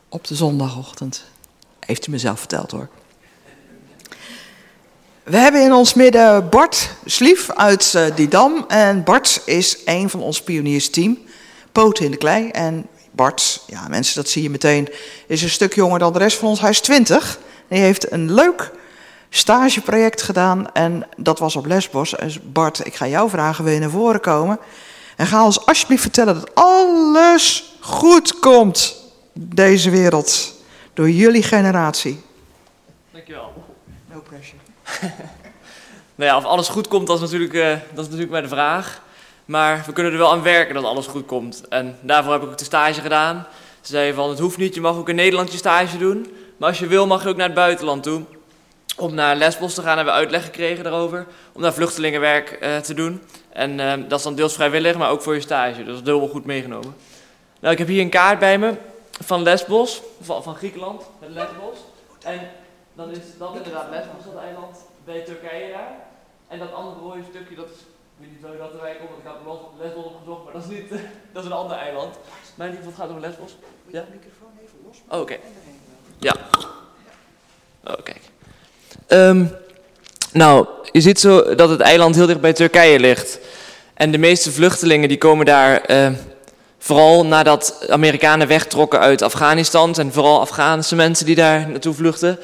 [0.08, 1.24] op de zondagochtend.
[1.86, 2.88] Heeft u mezelf verteld hoor.
[5.22, 8.64] We hebben in ons midden Bart Slief uit uh, Didam.
[8.68, 11.18] En Bart is een van ons pioniersteam.
[11.72, 12.48] Poten in de klei.
[12.48, 14.88] En Bart, ja mensen, dat zie je meteen,
[15.26, 16.60] is een stuk jonger dan de rest van ons.
[16.60, 17.38] Hij is 20.
[17.68, 18.70] Hij heeft een leuk
[19.30, 22.10] stageproject gedaan en dat was op Lesbos.
[22.10, 24.58] Dus Bart, ik ga jou vragen, wil je naar voren komen?
[25.18, 28.96] En ga ons alsjeblieft vertellen dat alles goed komt,
[29.32, 30.54] deze wereld,
[30.94, 32.20] door jullie generatie.
[33.10, 33.52] Dankjewel.
[34.12, 34.56] No pressure.
[36.14, 38.48] nou ja, of alles goed komt, dat is, natuurlijk, uh, dat is natuurlijk maar de
[38.48, 39.02] vraag.
[39.44, 41.68] Maar we kunnen er wel aan werken dat alles goed komt.
[41.68, 43.46] En daarvoor heb ik ook de stage gedaan.
[43.80, 46.32] Ze zeiden van, het hoeft niet, je mag ook in Nederland je stage doen.
[46.56, 48.22] Maar als je wil, mag je ook naar het buitenland toe.
[48.96, 51.26] Om naar Lesbos te gaan, hebben we uitleg gekregen daarover.
[51.52, 53.22] Om daar vluchtelingenwerk uh, te doen.
[53.58, 55.76] En uh, dat is dan deels vrijwillig, maar ook voor je stage.
[55.76, 56.94] Dus dat is dubbel goed meegenomen.
[57.60, 58.74] Nou, ik heb hier een kaart bij me
[59.20, 61.78] van Lesbos, van, van Griekenland, met Lesbos.
[62.22, 62.40] En
[62.94, 65.92] dan is dat inderdaad Lesbos, dat eiland, bij Turkije daar.
[66.48, 69.20] En dat andere rode stukje, dat is, ik weet niet zo dat erbij komt, want
[69.22, 70.90] ik had Lesbos opgezocht, maar dat is niet,
[71.32, 72.18] dat is een ander eiland.
[72.54, 73.56] Maar in ieder geval gaat over Lesbos.
[73.86, 74.04] Ja?
[74.10, 74.96] microfoon even los.
[75.08, 75.32] Oh, oké.
[75.32, 75.40] Okay.
[76.18, 76.34] Ja.
[77.84, 78.22] Oh, kijk.
[79.08, 79.50] Um,
[80.32, 83.38] nou, je ziet zo dat het eiland heel dicht bij Turkije ligt.
[83.94, 86.08] En de meeste vluchtelingen die komen daar uh,
[86.78, 89.94] vooral nadat Amerikanen wegtrokken uit Afghanistan.
[89.94, 92.38] En vooral Afghaanse mensen die daar naartoe vluchten.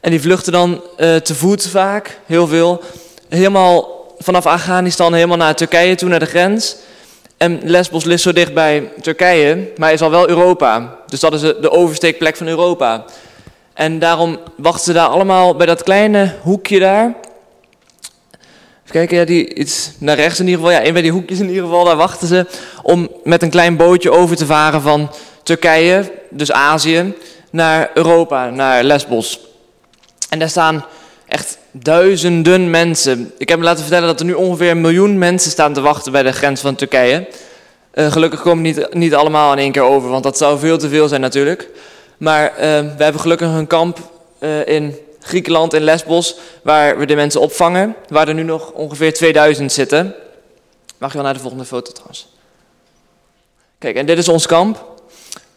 [0.00, 2.82] En die vluchten dan uh, te voet vaak, heel veel.
[3.28, 6.76] Helemaal vanaf Afghanistan helemaal naar Turkije toe, naar de grens.
[7.36, 10.96] En Lesbos ligt zo dicht bij Turkije, maar is al wel Europa.
[11.06, 13.04] Dus dat is de oversteekplek van Europa.
[13.74, 17.14] En daarom wachten ze daar allemaal bij dat kleine hoekje daar.
[18.90, 20.80] Even kijken, ja, die, iets naar rechts in ieder geval.
[20.80, 21.84] Ja, een bij die hoekjes in ieder geval.
[21.84, 22.46] Daar wachten ze
[22.82, 25.10] om met een klein bootje over te varen van
[25.42, 27.14] Turkije, dus Azië,
[27.50, 29.40] naar Europa, naar Lesbos.
[30.28, 30.84] En daar staan
[31.28, 33.32] echt duizenden mensen.
[33.38, 36.12] Ik heb me laten vertellen dat er nu ongeveer een miljoen mensen staan te wachten
[36.12, 37.28] bij de grens van Turkije.
[37.94, 40.88] Uh, gelukkig komen niet, niet allemaal in één keer over, want dat zou veel te
[40.88, 41.68] veel zijn natuurlijk.
[42.20, 42.58] Maar uh,
[42.96, 43.98] we hebben gelukkig een kamp
[44.38, 47.96] uh, in Griekenland, in Lesbos, waar we de mensen opvangen.
[48.08, 50.14] Waar er nu nog ongeveer 2000 zitten.
[50.98, 52.28] Mag je wel naar de volgende foto trouwens.
[53.78, 54.84] Kijk, en dit is ons kamp.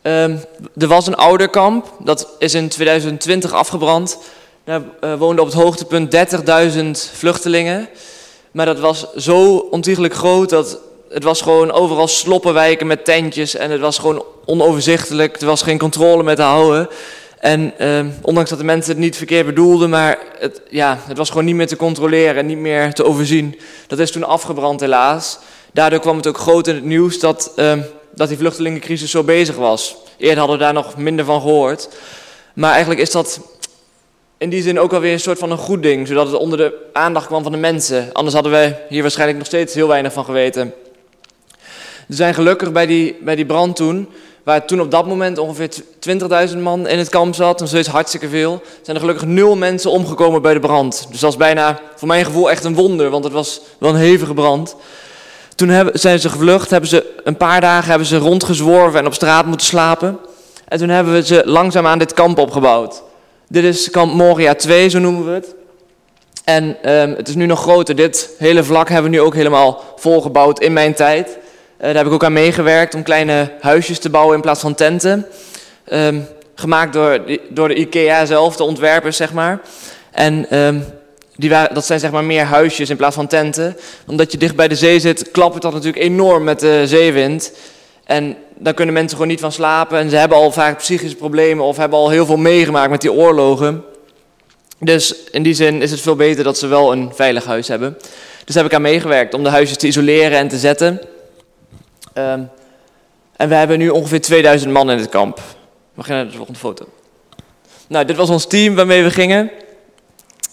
[0.01, 0.39] Um,
[0.77, 4.17] er was een ouder kamp, dat is in 2020 afgebrand.
[4.63, 6.15] Daar uh, woonden op het hoogtepunt
[6.75, 7.89] 30.000 vluchtelingen.
[8.51, 10.77] Maar dat was zo ontiegelijk groot dat
[11.13, 15.41] het was gewoon overal sloppenwijken met tentjes en het was gewoon onoverzichtelijk.
[15.41, 16.89] Er was geen controle met te houden.
[17.39, 21.29] En eh, ondanks dat de mensen het niet verkeerd bedoelden, maar het, ja, het was
[21.29, 23.59] gewoon niet meer te controleren en niet meer te overzien.
[23.87, 25.39] Dat is toen afgebrand helaas.
[25.73, 27.73] Daardoor kwam het ook groot in het nieuws dat, uh,
[28.15, 29.95] dat die vluchtelingencrisis zo bezig was.
[30.17, 31.89] Eerder hadden we daar nog minder van gehoord.
[32.53, 33.39] Maar eigenlijk is dat
[34.37, 36.73] in die zin ook alweer een soort van een goed ding, zodat het onder de
[36.93, 38.09] aandacht kwam van de mensen.
[38.13, 40.73] Anders hadden wij hier waarschijnlijk nog steeds heel weinig van geweten.
[42.13, 44.09] Er zijn gelukkig bij die, bij die brand toen,
[44.43, 45.69] waar toen op dat moment ongeveer
[46.49, 49.91] 20.000 man in het kamp zat, nog steeds hartstikke veel, zijn er gelukkig nul mensen
[49.91, 51.07] omgekomen bij de brand.
[51.09, 53.95] Dus dat is bijna, voor mijn gevoel, echt een wonder, want het was wel een
[53.95, 54.75] hevige brand.
[55.55, 59.13] Toen hebben, zijn ze gevlucht, hebben ze een paar dagen hebben ze rondgezworven en op
[59.13, 60.19] straat moeten slapen.
[60.67, 63.03] En toen hebben we ze langzaam aan dit kamp opgebouwd.
[63.47, 65.55] Dit is kamp Moria 2, zo noemen we het.
[66.43, 67.95] En um, het is nu nog groter.
[67.95, 71.41] Dit hele vlak hebben we nu ook helemaal volgebouwd in mijn tijd.
[71.83, 74.75] Uh, daar heb ik ook aan meegewerkt om kleine huisjes te bouwen in plaats van
[74.75, 75.25] tenten.
[75.91, 79.59] Um, gemaakt door, door de IKEA zelf, de ontwerpers, zeg maar.
[80.11, 80.85] En um,
[81.35, 83.77] die waren, dat zijn zeg maar meer huisjes in plaats van tenten.
[84.07, 87.51] Omdat je dicht bij de zee zit, klappert dat natuurlijk enorm met de zeewind.
[88.05, 89.97] En daar kunnen mensen gewoon niet van slapen.
[89.97, 93.13] En ze hebben al vaak psychische problemen of hebben al heel veel meegemaakt met die
[93.13, 93.83] oorlogen.
[94.79, 97.97] Dus in die zin is het veel beter dat ze wel een veilig huis hebben.
[98.45, 101.01] Dus heb ik aan meegewerkt om de huisjes te isoleren en te zetten.
[102.13, 102.49] Um,
[103.35, 105.39] en we hebben nu ongeveer 2000 man in het kamp.
[105.93, 106.85] Mag je naar de volgende foto?
[107.87, 109.51] Nou, dit was ons team waarmee we gingen.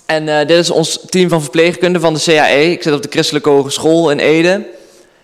[0.06, 2.70] En uh, dit is ons team van verpleegkunde van de CAE.
[2.70, 4.66] Ik zit op de Christelijke Hogeschool in Ede.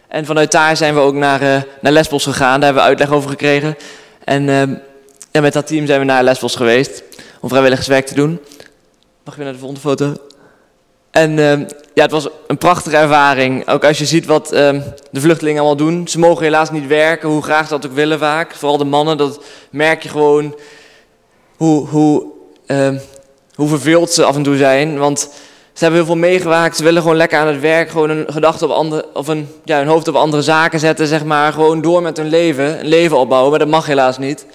[0.08, 2.60] En vanuit daar zijn we ook naar, uh, naar Lesbos gegaan.
[2.60, 3.76] Daar hebben we uitleg over gekregen.
[4.24, 4.44] En
[5.30, 7.02] ja, met dat team zijn we naar Lesbos geweest
[7.40, 8.40] om vrijwilligerswerk te doen.
[9.24, 10.25] Mag je weer naar de volgende foto?
[11.10, 11.58] En uh,
[11.94, 13.68] ja, het was een prachtige ervaring.
[13.68, 14.58] Ook als je ziet wat uh,
[15.10, 16.08] de vluchtelingen allemaal doen.
[16.08, 18.54] Ze mogen helaas niet werken, hoe graag ze dat ook willen vaak.
[18.54, 19.40] Vooral de mannen, dat
[19.70, 20.54] merk je gewoon
[21.56, 22.26] hoe, hoe,
[22.66, 22.88] uh,
[23.54, 24.98] hoe verveeld ze af en toe zijn.
[24.98, 25.28] Want
[25.76, 26.76] Ze hebben heel veel meegemaakt.
[26.76, 27.90] Ze willen gewoon lekker aan het werk.
[27.90, 31.24] Gewoon een gedachte op andere, of een, ja, hun hoofd op andere zaken zetten, zeg
[31.24, 31.52] maar.
[31.52, 32.80] Gewoon door met hun leven.
[32.80, 34.46] Een leven opbouwen, maar dat mag helaas niet.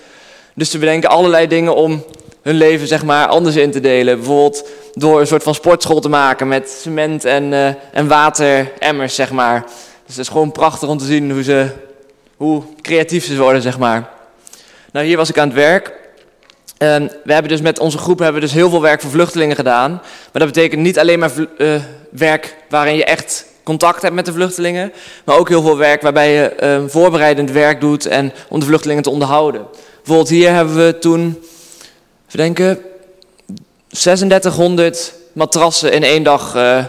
[0.54, 2.04] Dus ze bedenken allerlei dingen om
[2.42, 4.18] hun leven, zeg maar, anders in te delen.
[4.18, 9.32] Bijvoorbeeld door een soort van sportschool te maken met cement en, uh, en wateremmers, zeg
[9.32, 9.62] maar.
[10.06, 11.68] Dus het is gewoon prachtig om te zien hoe, ze,
[12.38, 14.10] hoe creatief ze worden, zeg maar.
[14.92, 16.00] Nou, hier was ik aan het werk.
[16.78, 19.92] Um, we hebben dus met onze groep hebben dus heel veel werk voor vluchtelingen gedaan.
[19.92, 24.34] Maar dat betekent niet alleen maar uh, werk waarin je echt contact hebt met de
[24.34, 24.94] vluchtelingen.
[25.26, 29.04] Maar ook heel veel werk waarbij je uh, voorbereidend werk doet en om de vluchtelingen
[29.04, 29.68] te onderhouden.
[29.96, 31.44] Bijvoorbeeld hier hebben we toen,
[32.32, 32.80] verdenken,
[33.88, 36.86] 3600 matrassen in één dag uh,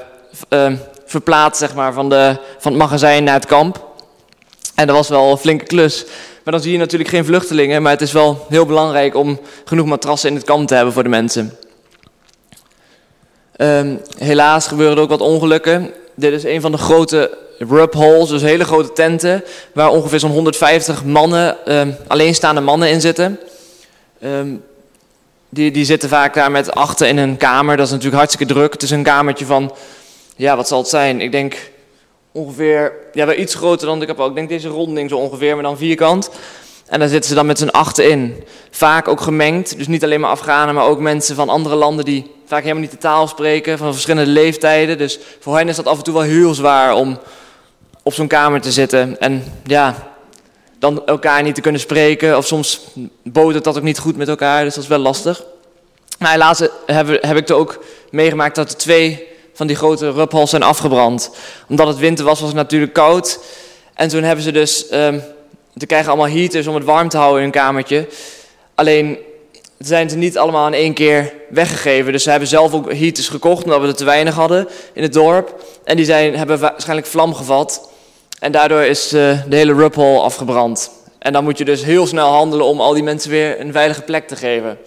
[1.07, 3.87] verplaatst zeg maar, van, de, van het magazijn naar het kamp.
[4.75, 6.05] En dat was wel een flinke klus.
[6.45, 7.83] Maar dan zie je natuurlijk geen vluchtelingen.
[7.83, 11.03] Maar het is wel heel belangrijk om genoeg matrassen in het kamp te hebben voor
[11.03, 11.57] de mensen.
[13.57, 15.91] Um, helaas gebeuren er ook wat ongelukken.
[16.15, 20.31] Dit is een van de grote rub holes, dus hele grote tenten, waar ongeveer zo'n
[20.31, 23.39] 150 mannen, um, alleenstaande mannen in zitten.
[24.25, 24.63] Um,
[25.53, 27.77] die, die zitten vaak daar met achten in een kamer.
[27.77, 28.73] Dat is natuurlijk hartstikke druk.
[28.73, 29.73] Het is een kamertje van,
[30.37, 31.21] ja, wat zal het zijn?
[31.21, 31.71] Ik denk
[32.33, 34.29] ongeveer, ja, wel iets groter dan ik heb ook.
[34.29, 36.31] Ik denk deze ronding zo ongeveer, maar dan vierkant.
[36.87, 38.45] En daar zitten ze dan met z'n achten in.
[38.71, 42.31] Vaak ook gemengd, dus niet alleen maar Afghanen, maar ook mensen van andere landen die
[42.47, 44.99] vaak helemaal niet de taal spreken, van verschillende leeftijden.
[44.99, 47.19] Dus voor hen is dat af en toe wel heel zwaar om
[48.03, 49.21] op zo'n kamer te zitten.
[49.21, 50.12] En ja,
[50.83, 52.37] dan elkaar niet te kunnen spreken.
[52.37, 52.81] Of soms
[53.23, 55.43] botert dat ook niet goed met elkaar, dus dat is wel lastig.
[56.19, 60.51] Maar helaas heb, heb ik er ook meegemaakt dat er twee van die grote rubhols
[60.51, 61.31] zijn afgebrand.
[61.69, 63.39] Omdat het winter was, was het natuurlijk koud.
[63.95, 65.23] En toen hebben ze dus, um,
[65.77, 68.09] te krijgen allemaal heaters om het warm te houden in hun kamertje.
[68.75, 69.19] Alleen
[69.79, 72.13] zijn ze niet allemaal in één keer weggegeven.
[72.13, 75.13] Dus ze hebben zelf ook heaters gekocht, omdat we er te weinig hadden in het
[75.13, 75.65] dorp.
[75.85, 77.91] En die zijn, hebben waarschijnlijk vlam gevat.
[78.43, 80.91] En daardoor is uh, de hele rubhole afgebrand.
[81.19, 84.03] En dan moet je dus heel snel handelen om al die mensen weer een veilige
[84.03, 84.79] plek te geven.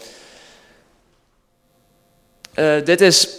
[2.56, 3.30] Uh, dit is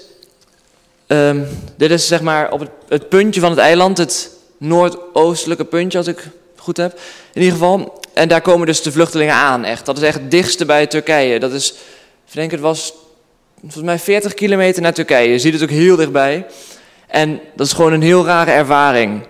[1.09, 5.99] Um, dit is zeg maar op het, het, puntje van het eiland, het noordoostelijke puntje,
[5.99, 6.93] als ik goed heb.
[7.33, 8.01] In ieder geval.
[8.15, 9.87] En daar komen dus de vluchtelingen aan, echt.
[9.87, 11.41] Dat is echt het dichtste bij Turkije.
[11.41, 11.71] Dat is,
[12.27, 12.93] ik denk het was
[13.61, 15.33] volgens mij 40 kilometer naar Turkije.
[15.33, 16.47] Je ziet het ook heel dichtbij.
[17.07, 19.27] En dat is gewoon een heel rare ervaring.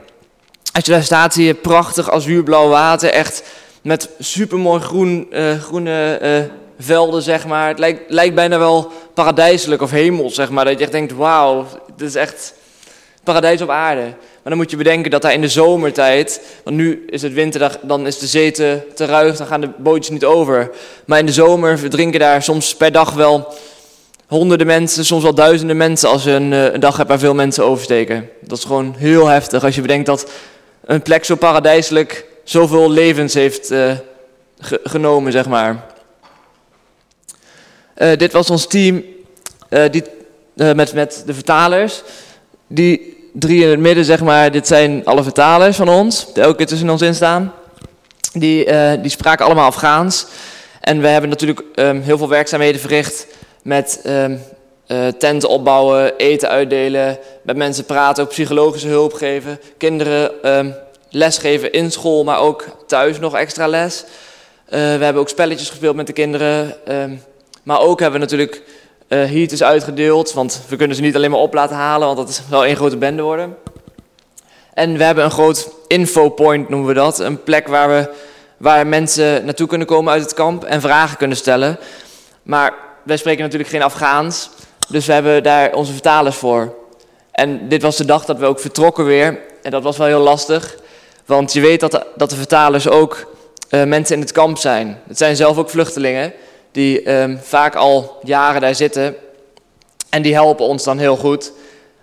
[0.77, 3.11] Als je daar staat, zie je prachtig azuurblauw water.
[3.11, 3.43] Echt
[3.83, 6.39] met supermooi groen, uh, groene uh,
[6.79, 7.69] velden, zeg maar.
[7.69, 10.65] Het lijkt, lijkt bijna wel paradijselijk of hemel, zeg maar.
[10.65, 11.67] Dat je echt denkt, wauw,
[11.97, 12.55] dit is echt
[13.25, 14.01] paradijs op aarde.
[14.03, 17.79] Maar dan moet je bedenken dat daar in de zomertijd, want nu is het winter,
[17.83, 20.71] dan is de zee te, te ruig, dan gaan de bootjes niet over.
[21.05, 23.55] Maar in de zomer verdrinken daar soms per dag wel
[24.27, 27.35] honderden mensen, soms wel duizenden mensen als je een, eh, een dag hebt waar veel
[27.35, 28.29] mensen oversteken.
[28.41, 30.27] Dat is gewoon heel heftig als je bedenkt dat
[30.87, 33.93] een plek zo paradijselijk zoveel levens heeft uh,
[34.83, 35.85] genomen, zeg maar.
[37.97, 39.05] Uh, dit was ons team
[39.71, 40.03] uh, die,
[40.55, 42.03] met, met de vertalers.
[42.67, 46.57] Die drie in het midden, zeg maar, dit zijn alle vertalers van ons, die elke
[46.57, 47.53] keer tussen ons in staan.
[48.33, 48.65] Die,
[49.01, 50.27] die spraken allemaal Afghaans.
[50.81, 53.27] En we hebben natuurlijk um, heel veel werkzaamheden verricht
[53.63, 54.41] met um,
[55.19, 60.75] tenten opbouwen, eten uitdelen, met mensen praten, ook psychologische hulp geven, kinderen um,
[61.11, 64.05] lesgeven in school, maar ook thuis nog extra les.
[64.69, 66.75] we hebben ook spelletjes gespeeld met de kinderen.
[67.63, 68.63] Maar ook hebben we natuurlijk
[69.09, 72.29] uh, heaters uitgedeeld, want we kunnen ze niet alleen maar op laten halen, want dat
[72.29, 73.57] is wel één grote bende worden.
[74.75, 77.19] En we hebben een groot infopoint, noemen we dat.
[77.19, 78.09] Een plek waar, we,
[78.57, 81.79] waar mensen naartoe kunnen komen uit het kamp en vragen kunnen stellen.
[82.43, 84.51] Maar wij spreken natuurlijk geen Afghaans,
[84.87, 86.75] dus we hebben daar onze vertalers voor.
[87.31, 89.39] En dit was de dag dat we ook vertrokken weer.
[89.63, 90.77] En dat was wel heel lastig,
[91.25, 93.35] want je weet dat de, dat de vertalers ook
[93.71, 95.01] uh, mensen in het kamp zijn.
[95.07, 96.33] Het zijn zelf ook vluchtelingen
[96.73, 99.17] die um, vaak al jaren daar zitten.
[100.11, 101.53] En die helpen ons dan heel goed.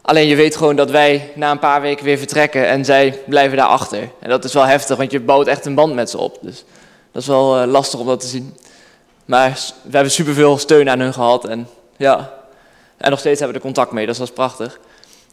[0.01, 3.57] Alleen je weet gewoon dat wij na een paar weken weer vertrekken en zij blijven
[3.57, 4.09] daar achter.
[4.19, 6.37] En dat is wel heftig, want je bouwt echt een band met ze op.
[6.41, 6.63] Dus
[7.11, 8.57] dat is wel uh, lastig om dat te zien.
[9.25, 11.45] Maar we hebben superveel steun aan hun gehad.
[11.45, 11.67] En,
[11.97, 12.33] ja.
[13.03, 14.79] En nog steeds hebben we er contact mee, dus dat is prachtig.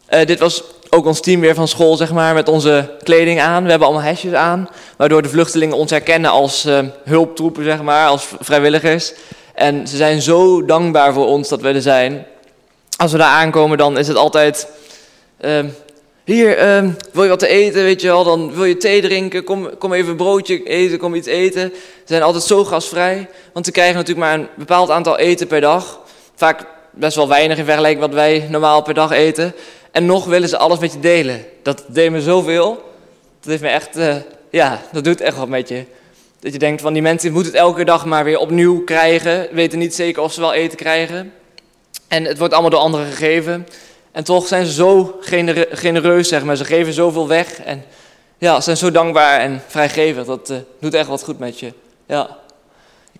[0.09, 3.63] Uh, dit was ook ons team weer van school, zeg maar, met onze kleding aan.
[3.63, 8.07] We hebben allemaal hesjes aan, waardoor de vluchtelingen ons herkennen als uh, hulptroepen, zeg maar,
[8.07, 9.13] als vrijwilligers.
[9.53, 12.25] En ze zijn zo dankbaar voor ons dat we er zijn.
[12.97, 14.67] Als we daar aankomen, dan is het altijd...
[15.41, 15.59] Uh,
[16.23, 18.23] hier, uh, wil je wat te eten, weet je wel?
[18.23, 21.71] Dan wil je thee drinken, kom, kom even een broodje eten, kom iets eten.
[21.73, 25.61] Ze zijn altijd zo gastvrij, want ze krijgen natuurlijk maar een bepaald aantal eten per
[25.61, 25.99] dag.
[26.35, 29.53] Vaak best wel weinig in vergelijking wat wij normaal per dag eten.
[29.91, 31.45] En nog willen ze alles met je delen.
[31.63, 32.69] Dat deed me zoveel.
[33.39, 34.15] Dat heeft me echt, uh,
[34.49, 35.85] ja, dat doet echt wat met je.
[36.39, 39.47] Dat je denkt van die mensen moeten het elke dag maar weer opnieuw krijgen.
[39.51, 41.33] Weten niet zeker of ze wel eten krijgen.
[42.07, 43.67] En het wordt allemaal door anderen gegeven.
[44.11, 45.19] En toch zijn ze zo
[45.71, 46.55] genereus, zeg maar.
[46.55, 47.61] Ze geven zoveel weg.
[47.61, 47.83] En
[48.37, 50.25] ja, ze zijn zo dankbaar en vrijgevig.
[50.25, 51.73] Dat uh, doet echt wat goed met je.
[52.05, 52.37] Ja.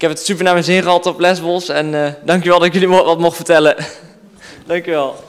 [0.01, 1.69] Ik heb het super naar mijn zin gehad op Lesbos.
[1.69, 3.75] En uh, dankjewel dat ik jullie wat mocht vertellen.
[4.67, 5.23] dankjewel.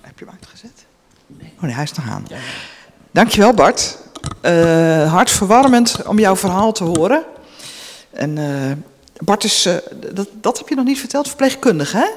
[0.00, 0.84] Heb je hem uitgezet?
[1.56, 2.26] Oh nee, hij is nog aan.
[3.10, 3.98] Dankjewel Bart.
[4.42, 7.24] Uh, hartverwarmend om jouw verhaal te horen.
[8.10, 8.72] En uh,
[9.18, 9.68] Bart is,
[10.12, 12.08] dat, dat heb je nog niet verteld, verpleegkundige hè?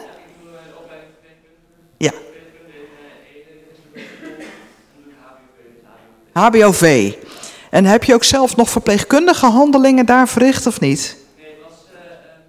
[1.97, 2.11] Ja.
[6.39, 7.13] HBOV.
[7.69, 11.17] En heb je ook zelf nog verpleegkundige handelingen daar verricht of niet?
[11.37, 11.99] Nee, het was, uh,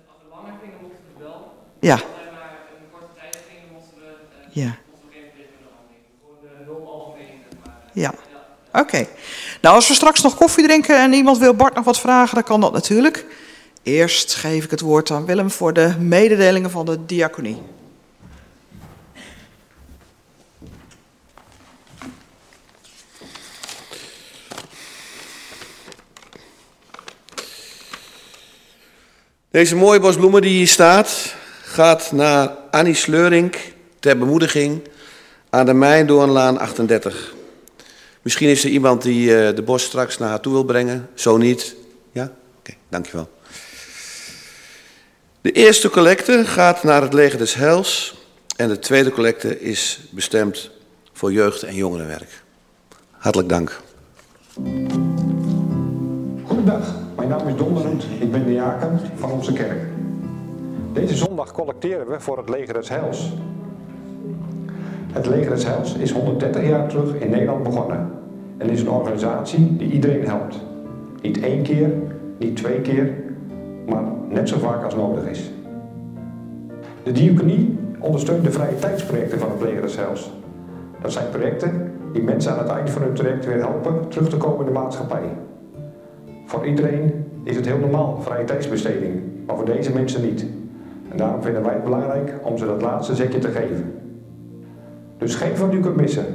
[0.07, 1.53] als we langer gingen mochten we wel.
[1.81, 1.93] Ja.
[1.93, 4.07] Als we maar een korte tijd gingen mochten we,
[4.55, 4.77] uh, ja.
[6.23, 8.01] Voor de.
[8.01, 8.03] Ja.
[8.03, 8.15] ja.
[8.69, 8.81] Oké.
[8.81, 9.09] Okay.
[9.61, 12.45] Nou, als we straks nog koffie drinken en iemand wil Bart nog wat vragen, dan
[12.45, 13.27] kan dat natuurlijk.
[13.83, 17.63] Eerst geef ik het woord aan Willem voor de mededelingen van de diaconie.
[29.57, 33.57] Deze mooie bos bloemen die hier staat, gaat naar Annie Sleurink
[34.01, 34.81] ter bemoediging
[35.51, 37.35] aan de Mijndoornlaan 38.
[38.23, 41.09] Misschien is er iemand die uh, de bos straks naar haar toe wil brengen.
[41.15, 41.75] Zo niet.
[42.13, 42.33] Ja?
[42.59, 43.31] Oké, dankjewel.
[45.41, 48.15] De eerste collecte gaat naar het leger des Heils.
[48.57, 50.71] En de tweede collecte is bestemd
[51.13, 52.43] voor jeugd- en jongerenwerk.
[53.11, 53.81] Hartelijk dank.
[56.45, 59.79] Goedendag, mijn naam is Don Ik ben de jaken van onze kerk.
[60.93, 63.33] Deze zondag collecteren we voor het leger des Heils.
[65.13, 68.11] Het leger des Heils is 130 jaar terug in Nederland begonnen.
[68.59, 70.59] En is een organisatie die iedereen helpt.
[71.23, 71.91] Niet één keer,
[72.39, 73.13] niet twee keer,
[73.87, 75.51] maar net zo vaak als nodig is.
[77.03, 80.33] De diaconie ondersteunt de vrije tijdsprojecten van het leger des Heils.
[81.03, 84.37] Dat zijn projecten die mensen aan het eind van hun traject weer helpen terug te
[84.37, 85.29] komen in de maatschappij.
[86.47, 90.47] Voor iedereen is het heel normaal vrije tijdsbesteding, maar voor deze mensen niet.
[91.09, 93.95] En daarom vinden wij het belangrijk om ze dat laatste zetje te geven.
[95.19, 96.27] Dus geen van u kunt missen.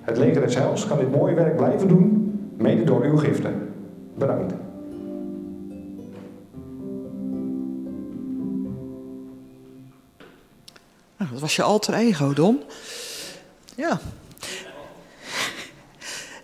[0.00, 3.72] Het leger des Heils kan dit mooie werk blijven doen, mede door uw giften.
[4.14, 4.54] Bedankt.
[11.16, 12.62] Nou, dat was je alter ego, Don.
[13.74, 14.00] Ja.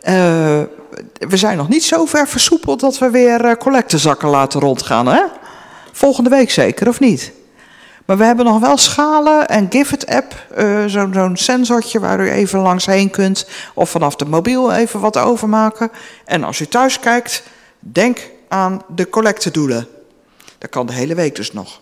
[0.08, 0.62] Uh,
[1.18, 5.22] we zijn nog niet zo ver versoepeld dat we weer uh, collectezakken laten rondgaan, hè?
[5.92, 7.32] Volgende week zeker, of niet?
[8.04, 12.58] Maar we hebben nog wel schalen en Gifford-app, uh, zo'n zo sensortje waar u even
[12.58, 13.48] langs heen kunt.
[13.74, 15.90] Of vanaf de mobiel even wat overmaken.
[16.24, 17.42] En als u thuis kijkt,
[17.78, 19.88] denk aan de collectedoelen.
[20.58, 21.80] Dat kan de hele week dus nog.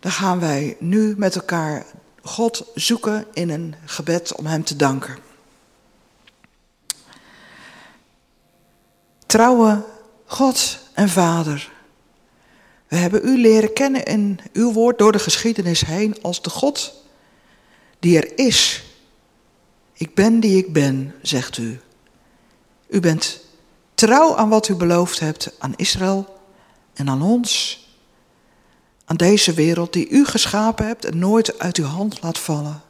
[0.00, 1.84] Dan gaan wij nu met elkaar
[2.22, 5.27] God zoeken in een gebed om Hem te danken.
[9.28, 9.84] Trouwe
[10.24, 11.72] God en Vader,
[12.86, 17.04] we hebben U leren kennen in Uw woord door de geschiedenis heen als de God
[17.98, 18.84] die er is.
[19.92, 21.80] Ik ben die ik ben, zegt U.
[22.88, 23.40] U bent
[23.94, 26.40] trouw aan wat U beloofd hebt aan Israël
[26.94, 27.86] en aan ons
[29.04, 32.82] aan deze wereld die u geschapen hebt en nooit uit uw hand laat vallen.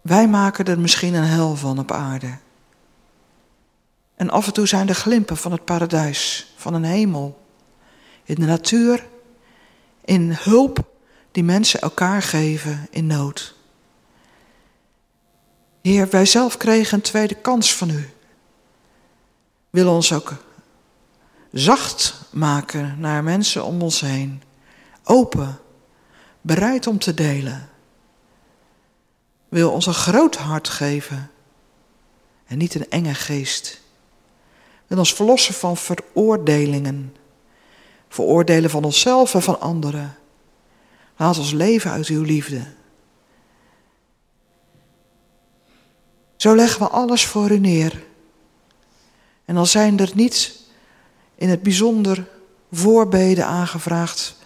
[0.00, 2.38] Wij maken er misschien een hel van op aarde.
[4.16, 7.46] En af en toe zijn er glimpen van het paradijs, van een hemel.
[8.24, 9.06] In de natuur,
[10.04, 10.94] in hulp
[11.30, 13.54] die mensen elkaar geven in nood.
[15.82, 18.10] Heer, wij zelf kregen een tweede kans van u.
[19.70, 20.34] Wil ons ook
[21.52, 24.42] zacht maken naar mensen om ons heen.
[25.04, 25.58] Open,
[26.40, 27.68] bereid om te delen.
[29.48, 31.30] Wil ons een groot hart geven
[32.46, 33.80] en niet een enge geest.
[34.86, 37.16] Wil ons verlossen van veroordelingen,
[38.08, 40.16] veroordelen van onszelf en van anderen.
[41.16, 42.66] Laat ons leven uit uw liefde.
[46.36, 48.04] Zo leggen we alles voor u neer.
[49.44, 50.60] En dan zijn er niet
[51.34, 52.28] in het bijzonder
[52.72, 54.36] voorbeden aangevraagd.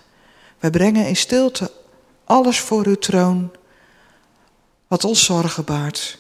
[0.59, 1.71] Wij brengen in stilte
[2.25, 3.51] alles voor uw troon
[4.87, 6.19] wat ons zorgen baart.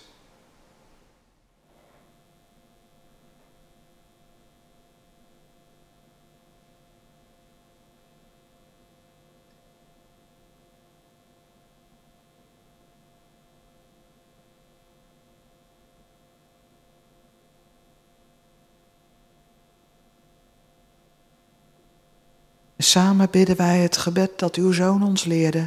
[22.91, 25.66] Samen bidden wij het gebed dat uw zoon ons leerde.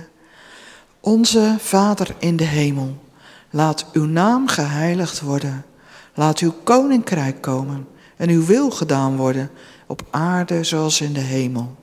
[1.00, 3.04] Onze Vader in de hemel,
[3.50, 5.66] laat uw naam geheiligd worden.
[6.14, 9.50] Laat uw koninkrijk komen en uw wil gedaan worden
[9.88, 11.76] op aarde zoals in de hemel.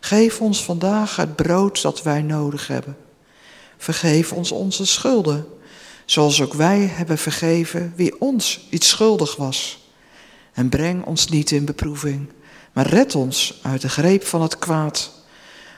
[0.00, 2.96] Geef ons vandaag het brood dat wij nodig hebben.
[3.76, 5.46] Vergeef ons onze schulden,
[6.04, 9.88] zoals ook wij hebben vergeven wie ons iets schuldig was.
[10.52, 12.28] En breng ons niet in beproeving,
[12.74, 15.10] maar red ons uit de greep van het kwaad.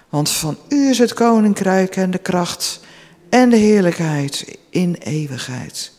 [0.08, 2.80] Want van u is het koninkrijk en de kracht
[3.28, 5.92] en de heerlijkheid in eeuwigheid.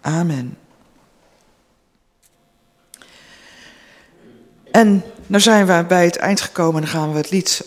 [0.00, 0.56] Amen.
[4.70, 7.64] En nou zijn we bij het eind gekomen en dan gaan we het lied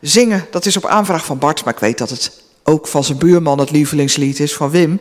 [0.00, 0.46] zingen.
[0.50, 3.58] Dat is op aanvraag van Bart, maar ik weet dat het ook van zijn buurman
[3.58, 5.00] het lievelingslied is van Wim.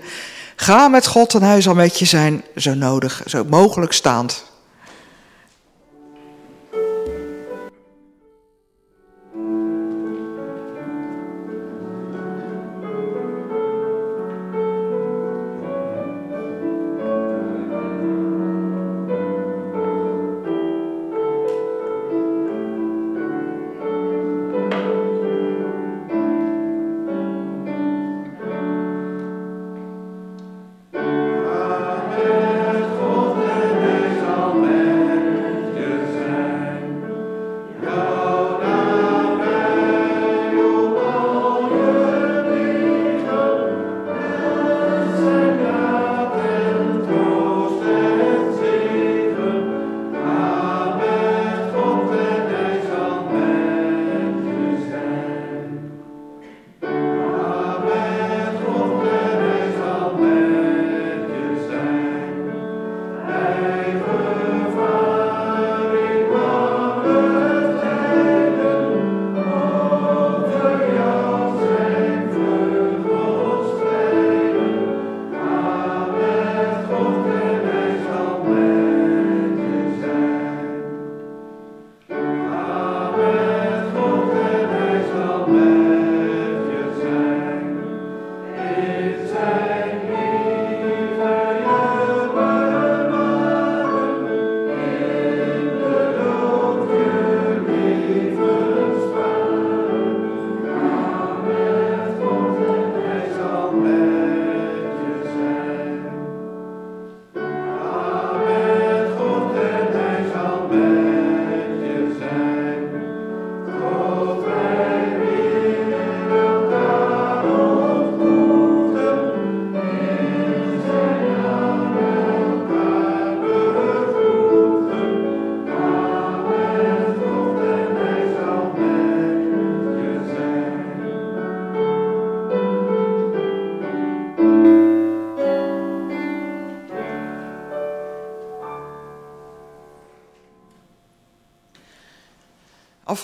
[0.55, 4.48] Ga met God en hij zal met je zijn, zo nodig, zo mogelijk staand.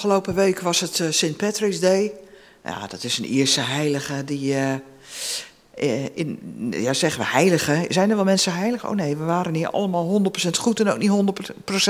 [0.06, 1.38] Afgelopen week was het uh, St.
[1.38, 2.14] Patrick's Day.
[2.64, 4.53] Ja, dat is een Ierse heilige die.
[4.53, 6.39] Uh, in,
[6.72, 7.86] ja, zeggen we heilige.
[7.89, 8.86] Zijn er wel mensen heilig?
[8.88, 11.36] Oh nee, we waren niet allemaal 100% goed en ook niet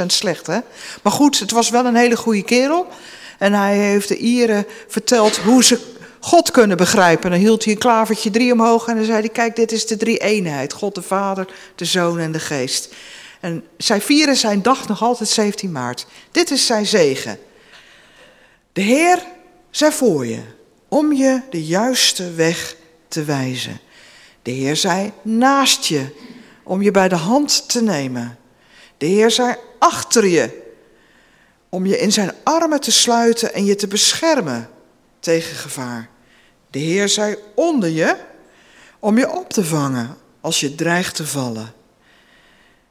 [0.02, 0.48] 100% slecht.
[0.48, 0.60] Hè?
[1.04, 2.88] Maar goed, het was wel een hele goede kerel.
[3.40, 5.80] En hij heeft de Ieren verteld hoe ze
[6.20, 7.24] God kunnen begrijpen.
[7.24, 9.88] En dan hield hij een klavertje drie omhoog en dan zei hij: Kijk, dit is
[9.88, 12.94] de drie eenheid: God de Vader, de Zoon en de Geest.
[13.40, 16.06] En zij vieren zijn dag nog altijd 17 maart.
[16.32, 17.40] Dit is zijn zegen.
[18.76, 19.24] De Heer
[19.70, 20.40] zij voor je,
[20.88, 22.76] om je de juiste weg
[23.08, 23.80] te wijzen.
[24.42, 26.06] De Heer zij naast je,
[26.64, 28.38] om je bij de hand te nemen.
[28.98, 30.62] De Heer zij achter je,
[31.70, 34.70] om je in zijn armen te sluiten en je te beschermen
[35.20, 36.10] tegen gevaar.
[36.70, 38.16] De Heer zij onder je,
[39.00, 41.74] om je op te vangen als je dreigt te vallen.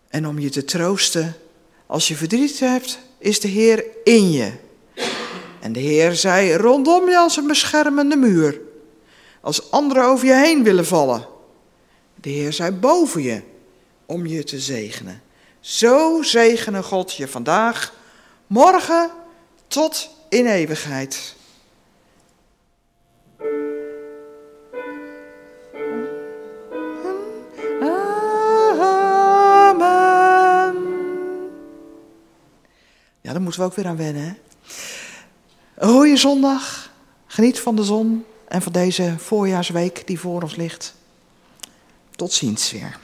[0.09, 1.37] En om je te troosten
[1.87, 4.63] als je verdriet hebt, is de Heer in je
[5.65, 8.61] en de Heer zei rondom je als een beschermende muur,
[9.41, 11.27] als anderen over je heen willen vallen.
[12.15, 13.43] De Heer zei boven je,
[14.07, 15.23] om je te zegenen.
[15.61, 17.95] Zo zegene God je vandaag,
[18.47, 19.11] morgen
[19.67, 21.35] tot in eeuwigheid.
[27.81, 28.05] Amen.
[33.21, 34.33] Ja, daar moeten we ook weer aan wennen, hè?
[35.75, 36.91] Een goede zondag.
[37.27, 40.95] Geniet van de zon en van deze voorjaarsweek die voor ons ligt.
[42.11, 42.99] Tot ziens weer.